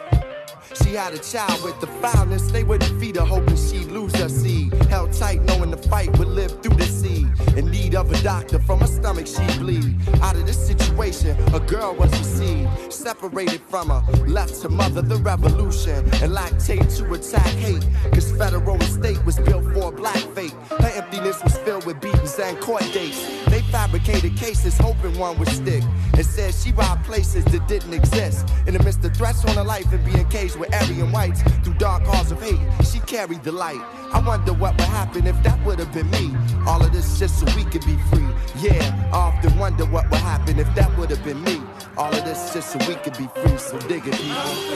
[0.83, 2.51] She had a child with the foulness.
[2.51, 4.74] They wouldn't feed her, hoping she'd lose her seed.
[4.89, 7.29] Held tight, knowing the fight would live through the seed.
[7.57, 9.97] In need of a doctor, from her stomach she'd bleed.
[10.23, 12.93] Out of this situation, a girl was received.
[12.93, 16.05] Separated from her, left to mother the revolution.
[16.23, 17.87] And lactate to attack hate.
[18.13, 20.55] Cause federal estate was built for black fate.
[20.69, 23.21] Her emptiness was filled with beatings and court dates.
[23.47, 25.83] They fabricated cases, hoping one would stick.
[26.15, 28.49] And said she robbed places that didn't exist.
[28.67, 31.75] In the midst of threats on her life and being caged with Aryan whites through
[31.75, 33.81] dark halls of hate, she carried the light.
[34.13, 36.27] I wonder what would happen if that would have been me.
[36.69, 38.31] All of this just so we could be free.
[38.67, 41.57] Yeah, I often wonder what would happen if that would have been me.
[42.01, 43.59] All of this just so we could be free.
[43.69, 44.75] So dig it, people.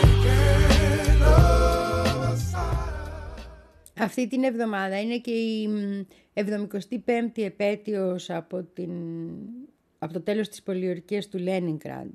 [4.01, 8.91] Αυτή την εβδομάδα είναι και η μ, 75η επέτειος από, την,
[9.99, 12.13] από το τέλος της πολιορκίας του Λένιγκραντ.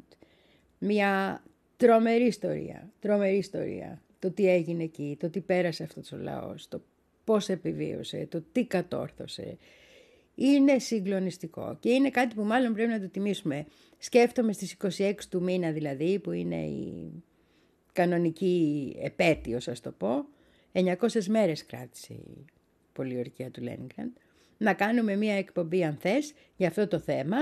[0.78, 1.44] Μια
[1.78, 4.02] τρομερή ιστορία, τρομερή ιστορία.
[4.20, 6.82] Το τι έγινε εκεί, το τι πέρασε αυτός ο λαός, το
[7.24, 9.58] πώς επιβίωσε, το τι κατόρθωσε.
[10.36, 13.66] Είναι συγκλονιστικό και είναι κάτι που μάλλον πρέπει να το τιμήσουμε.
[13.98, 17.12] Σκέφτομαι στις 26 του μήνα δηλαδή, που είναι η
[17.94, 20.26] κανονική επέτειος, ας το πω,
[20.74, 22.46] 900 μέρες κράτησε η
[22.94, 24.12] πολιορκία του Λένιγκραντ,
[24.58, 27.38] να κάνουμε μία εκπομπή αν θες για αυτό το θέμα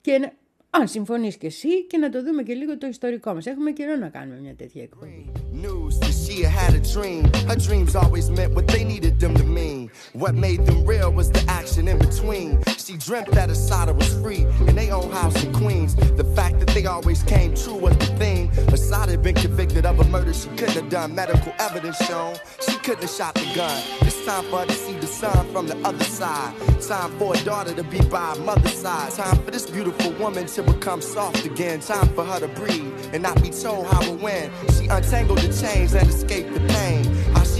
[0.00, 0.32] και να,
[0.70, 3.46] αν συμφωνείς και εσύ και να το δούμε και λίγο το ιστορικό μας.
[3.46, 5.32] Έχουμε καιρό να κάνουμε μια τέτοια εκπομπή.
[5.52, 7.22] News that she had a dream.
[7.50, 9.90] Her dreams always meant what they needed them to mean.
[10.22, 12.50] What made them real was the action in between.
[12.86, 15.96] She dreamt that Asada was free in their own house in Queens.
[15.96, 18.48] The fact that they always came true was the thing.
[18.70, 21.12] Asada had been convicted of a murder she couldn't have done.
[21.12, 23.82] Medical evidence shown she couldn't have shot the gun.
[24.02, 26.54] It's time for her to see the sun from the other side.
[26.80, 29.10] Time for a daughter to be by her mother's side.
[29.10, 31.80] Time for this beautiful woman to become soft again.
[31.80, 34.48] Time for her to breathe and not be told how or when.
[34.78, 37.15] She untangled the chains and escaped the pain.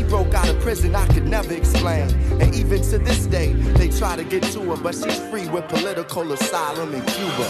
[0.09, 2.09] Broke out of prison, I could never explain.
[2.41, 5.69] And even to this day, they try to get to her, but she's free with
[5.69, 7.47] political asylum in Cuba.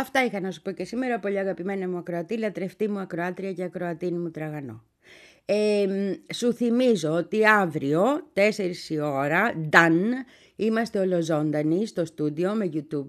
[0.00, 3.62] Αυτά είχα να σου πω και σήμερα, πολύ αγαπημένα μου ακροατή, λατρευτή μου ακροάτρια και
[3.62, 4.84] ακροατίνη μου τραγανό.
[5.44, 8.02] Ε, μ, σου θυμίζω ότι αύριο,
[8.34, 8.40] 4
[8.88, 10.04] η ώρα, done,
[10.56, 13.06] είμαστε ολοζώντανοι στο στούντιο με YouTube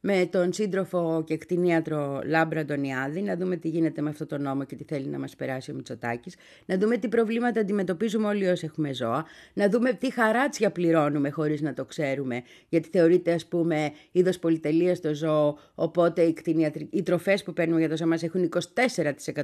[0.00, 4.64] με τον σύντροφο και κτηνίατρο Λάμπρα Αντωνιάδη, να δούμε τι γίνεται με αυτό το νόμο
[4.64, 6.36] και τι θέλει να μας περάσει ο Μητσοτάκης,
[6.66, 11.60] να δούμε τι προβλήματα αντιμετωπίζουμε όλοι όσοι έχουμε ζώα, να δούμε τι χαράτσια πληρώνουμε χωρίς
[11.60, 16.88] να το ξέρουμε, γιατί θεωρείται ας πούμε είδος πολυτελείας στο ζώο, οπότε οι, κτηνιατρι...
[16.92, 18.48] οι τροφές που παίρνουμε για το ζώο μας έχουν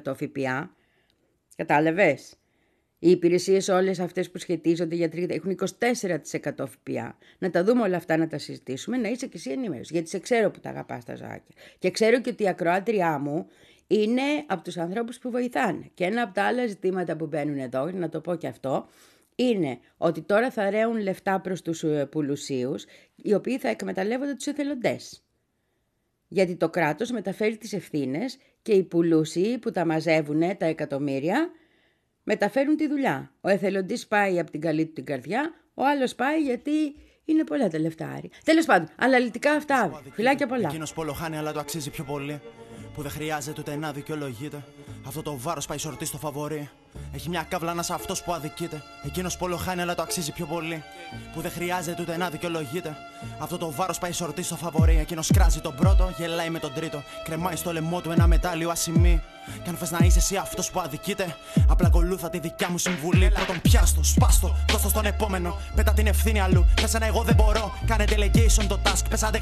[0.02, 0.76] 24% ΦΠΑ.
[1.56, 2.36] Κατάλαβες;
[3.06, 5.56] Οι υπηρεσίες όλες αυτές που σχετίζονται για τρίτα έχουν
[6.50, 7.18] 24% ΦΠΑ.
[7.38, 9.90] Να τα δούμε όλα αυτά, να τα συζητήσουμε, να είσαι και εσύ ενήμερος.
[9.90, 11.54] Γιατί σε ξέρω που τα αγαπάς τα ζωάκια.
[11.78, 13.46] Και ξέρω και ότι η ακροάτριά μου
[13.86, 15.90] είναι από τους ανθρώπους που βοηθάνε.
[15.94, 18.88] Και ένα από τα άλλα ζητήματα που μπαίνουν εδώ, να το πω και αυτό,
[19.34, 22.84] είναι ότι τώρα θα ρέουν λεφτά προς τους ε, πουλουσίους,
[23.16, 25.24] οι οποίοι θα εκμεταλλεύονται τους εθελοντές.
[26.28, 31.50] Γιατί το κράτος μεταφέρει τις ευθύνες και οι πουλούσιοι που τα μαζεύουν τα εκατομμύρια
[32.26, 33.30] μεταφέρουν τη δουλειά.
[33.40, 37.68] Ο εθελοντής πάει από την καλή του την καρδιά, ο άλλος πάει γιατί είναι πολλά
[37.68, 38.30] τα λεφτάρι.
[38.44, 39.80] Τέλος πάντων, αναλυτικά αυτά.
[39.80, 40.12] αύριο.
[40.12, 40.68] Φιλάκια πολλά.
[40.68, 42.40] Εκείνος που ολοχάνει, αλλά το αξίζει πιο πολύ.
[42.94, 44.64] Που δεν χρειάζεται ούτε να δικαιολογείται.
[45.06, 46.70] Αυτό το βάρος πάει σορτή στο φαβορή.
[47.14, 48.82] Έχει μια καύλα να αυτός που αδικείται.
[49.04, 50.82] Εκείνος που ολοχάνει, αλλά το αξίζει πιο πολύ.
[51.34, 52.96] Που δεν χρειάζεται ούτε να δικαιολογείται.
[53.38, 54.98] Αυτό το βάρος πάει σορτή στο φαβορή.
[55.00, 57.02] Εκείνος κράζει τον πρώτο, γελάει με τον τρίτο.
[57.24, 59.22] Κρεμάει στο λαιμό του ένα μετάλλιο ασημή.
[59.62, 61.36] Κι αν θες να είσαι εσύ αυτός που αδικείται,
[61.68, 63.30] απλά ακολούθα τη δικιά μου συμβουλή.
[63.30, 65.56] Πρώτον, πιάστο, σπάστο, δώστο στον επόμενο.
[65.74, 66.66] Πέτα την ευθύνη αλλού.
[66.80, 67.72] Πες ένα εγώ δεν μπορώ.
[67.86, 69.04] Κάνε delegation το task.
[69.08, 69.38] Πες άντε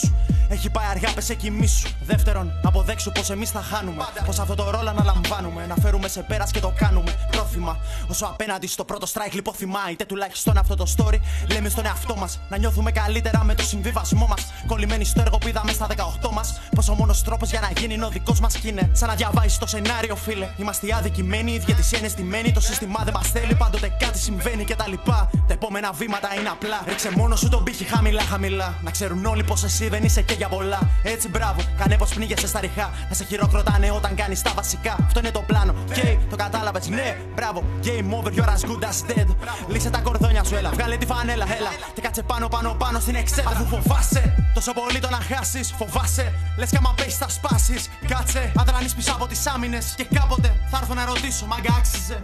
[0.00, 0.14] σου.
[0.48, 1.88] Έχει πάει αργά, πες εκεί σου.
[2.02, 4.04] Δεύτερον, αποδέξου πως εμείς θα χάνουμε.
[4.26, 5.66] Πως αυτό το ρόλο αναλαμβάνουμε.
[5.66, 7.14] Να φέρουμε σε πέρας και το κάνουμε.
[7.30, 7.76] Πρόθυμα.
[8.08, 9.90] Όσο απέναντι στο πρώτο strike λιποθυμά.
[9.90, 11.18] Είτε τουλάχιστον αυτό το story
[11.52, 12.40] λέμε στον εαυτό μας.
[12.48, 14.52] Να νιώθουμε καλύτερα με το συμβιβασμό μας.
[14.66, 16.60] Κολλημένοι στο έργο που είδαμε στα 18 μας.
[16.74, 18.90] Πως ο μόνος τρόπος για να γίνει είναι ο δικός μας κι είναι.
[18.92, 19.14] Σαν να
[19.48, 20.48] διαβάσει το σενάριο, φίλε.
[20.56, 24.74] Είμαστε οι αδικημένοι, οι διαιτησίε είναι Το σύστημα δεν μας θέλει, πάντοτε κάτι συμβαίνει και
[24.74, 25.30] τα λοιπά.
[25.46, 26.78] Τα επόμενα βήματα είναι απλά.
[26.86, 28.74] Ρίξε μόνο σου τον πύχη χαμηλά, χαμηλά.
[28.82, 30.80] Να ξέρουν όλοι πως εσύ δεν είσαι και για πολλά.
[31.02, 32.90] Έτσι μπράβο, κάνε πως πνίγεσαι στα ριχά.
[33.08, 34.96] Να σε χειροκροτάνε όταν κάνεις τα βασικά.
[35.06, 35.74] Αυτό είναι το πλάνο.
[35.92, 37.62] Και το κατάλαβες, ναι, μπράβο.
[37.84, 39.28] Game over, you're as good as dead.
[39.68, 40.70] Λύσε τα κορδόνια σου, έλα.
[40.70, 41.70] Βγάλε τη φανέλα, έλα.
[41.94, 43.50] Και κάτσε πάνω, πάνω, πάνω στην εξέδρα.
[43.50, 46.32] Αφού φοβάσαι, τόσο πολύ το να χάσεις, φοβάσαι.
[46.58, 47.88] Λες κι άμα πέσει θα σπάσεις.
[48.08, 49.94] Κάτσε, αδρανείς πίσω από τις άμυνες.
[49.96, 52.22] Και κάποτε θα έρθω να ρωτήσω, μαγκα άξιζε.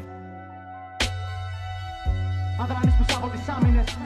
[2.63, 3.97] Αδρανεί πίσω από τις άμυνες.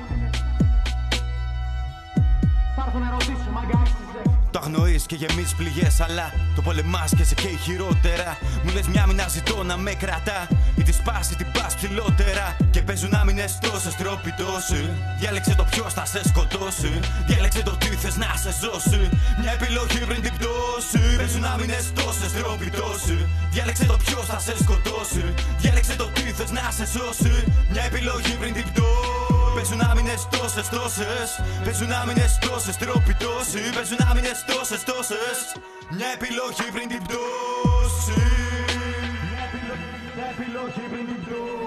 [2.76, 4.27] Θα έρθω να ρωτήσω, μαγκα άξιζε.
[4.50, 8.38] Το αγνοείς και γεμίζεις πληγές, αλλά το πολεμάς και σε καίει χειρότερα.
[8.64, 10.48] Μου λες μια μήνα ζητώ να με κρατά.
[10.76, 12.56] Ή τη σπάσει την πας ψηλότερα.
[12.70, 14.82] Και παίζουν άμυνες τόσες τρόποι τόσοι.
[15.20, 17.00] Διάλεξε το ποιος θα σε σκοτώσει.
[17.26, 19.08] Διάλεξε το τι θες να σε ζώσει.
[19.40, 21.16] Μια επιλογή πριν την πτώση.
[21.16, 23.18] Παίζουν άμυνες τόσες τρόποι τόσοι.
[23.50, 25.24] Διάλεξε το ποιος θα σε σκοτώσει.
[25.58, 27.34] Διάλεξε το τι θες να σε ζώσει.
[27.72, 29.17] Μια επιλογή πριν την πτώση.
[29.58, 31.28] Παίζουν άμυνες τόσες τόσες.
[31.64, 33.62] Παίζουν άμυνες τόσες τρόποι τόσοι.
[33.74, 35.38] Παίζουν άμυνες τόσες τόσες.
[35.96, 38.20] Μια επιλογή πριν την πτώση.
[40.14, 41.57] Μια επιλογή πριν την πτώση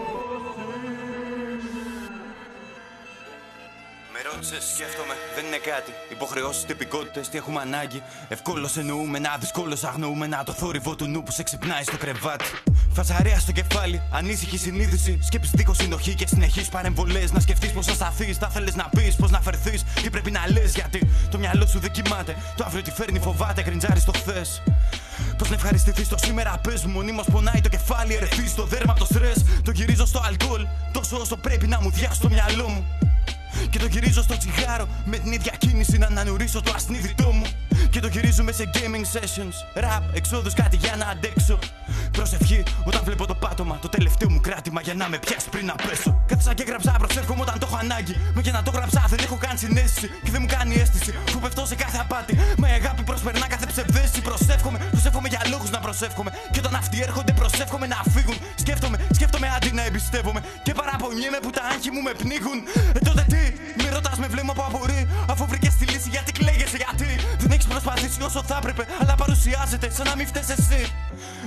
[4.34, 5.92] ρώτησε, σκέφτομαι, δεν είναι κάτι.
[6.12, 8.02] Υποχρεώσεις, τυπικότητες, τι έχουμε ανάγκη.
[8.28, 12.46] Ευκόλως εννοούμε να δυσκόλως αγνοούμε να το θόρυβο του νου που σε ξυπνάει στο κρεβάτι.
[12.94, 15.20] Φασαρέα στο κεφάλι, ανήσυχη συνείδηση.
[15.22, 17.32] Σκέψη δίχω συνοχή και συνεχείς παρεμβολές.
[17.32, 19.84] Να σκεφτείς πώς θα σταθείς, θα θέλεις να πεις, πώς να φερθείς.
[20.02, 22.36] Τι πρέπει να λες, γιατί το μυαλό σου δεν κοιμάται.
[22.58, 24.62] Το αύριο τι φέρνει, φοβάται, γκριντζάρι στο χθες.
[25.38, 26.92] Πώς να ευχαριστηθείς το σήμερα, πες μου.
[26.92, 29.46] Μονίμως πονάει το κεφάλι, ερεθείς στο δέρμα το στρες.
[29.64, 33.11] Το γυρίζω στο αλκοόλ, τόσο όσο πρέπει να μου διάσει το μυαλό μου.
[33.70, 37.45] Και το γυρίζω στο τσιγάρο με την ίδια κίνηση να ανανουρίσω το ασνίδιτό μου.
[37.90, 39.84] Και το γυρίζουμε σε gaming sessions.
[39.84, 41.60] Rap, εξόδους, κάτι για να αντέξω.
[42.12, 43.80] Προσευχή όταν βλέπω το πάτωμα.
[43.82, 46.24] Το τελευταίο μου κράτημα για να με πιάσει πριν να πέσω.
[46.28, 48.16] Κάθισα και γράψα, προσεύχομαι όταν το έχω ανάγκη.
[48.36, 50.08] Μα και να το γράψα δεν έχω καν συνέστηση.
[50.24, 52.34] Και δεν μου κάνει αίσθηση που πεφτώ σε κάθε απάτη.
[52.58, 54.22] Μα η αγάπη προσπερνά κάθε ψευδέστηση.
[54.22, 56.32] Προσεύχομαι, προσεύχομαι για λόγους να προσεύχομαι.
[56.52, 58.38] Και όταν αυτοί έρχονται, προσεύχομαι να φύγουν.
[58.56, 60.42] Σκέφτομαι, σκέφτομαι αντί να εμπιστεύομαι.
[60.64, 62.60] Και παραπονιέμαι που τα άγχη μου με πνίγουν.
[62.98, 63.44] Ε, τότε τι,
[63.84, 65.08] με ρωτάς με βλέμμα που απορεί.
[65.32, 67.10] Αφού βρήκες τη λύση, γιατί κλαίγεσαι, γιατί;
[67.52, 68.86] Δεν έχει προσπαθήσει όσο θα έπρεπε.
[69.02, 70.91] Αλλά παρουσιάζεται σαν να μην φταίει εσύ.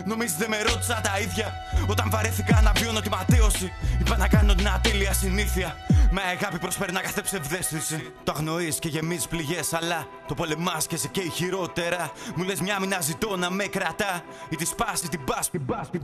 [0.04, 1.52] Νομίζεις δεν με ρώτησα τα ίδια.
[1.86, 5.76] Όταν βαρέθηκα να βιώνω τη ματέωση, είπα να κάνω την ατέλεια συνήθεια.
[6.10, 8.12] Με αγάπη προσπερνά κάθε ψευδέστηση.
[8.24, 12.10] Το αγνοείς και γεμίζεις πληγές, αλλά το πολεμάς και σε καίει χειρότερα.
[12.34, 14.22] Μου λες μια μήνα ζητώ να με κρατά.
[14.48, 15.50] Ή τη σπάσει την πας.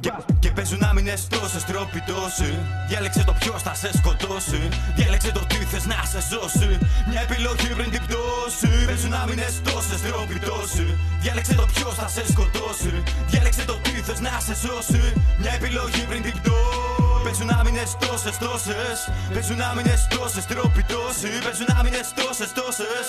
[0.01, 2.59] Και, και παίζουν άμυνε τόσε τρόποι τόσοι.
[2.89, 4.69] Διάλεξε το ποιος θα σε σκοτώσει.
[4.97, 6.79] Διάλεξε το τι θες να σε ζώσει.
[7.09, 8.85] Μια επιλογή πριν την πτώση.
[8.87, 10.99] Παίζουν άμυνε τόσε τρόποι τόσοι.
[11.21, 13.03] Διάλεξε το ποιος θα σε σκοτώσει.
[13.27, 15.03] Διάλεξε το τι θες να σε σώσει.
[15.41, 17.01] Μια επιλογή πριν την πτώση.
[17.25, 18.99] Παίζουν άμυνες τόσες τόσες
[19.33, 23.07] Παίζουν άμυνες τόσες τρόποι τόσοι Παίζουν άμυνες τόσες τόσες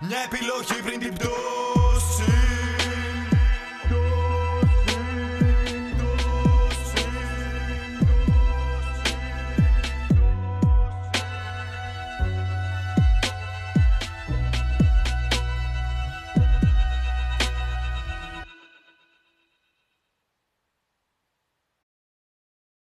[0.00, 2.51] Μια επιλογή πριν την πτώση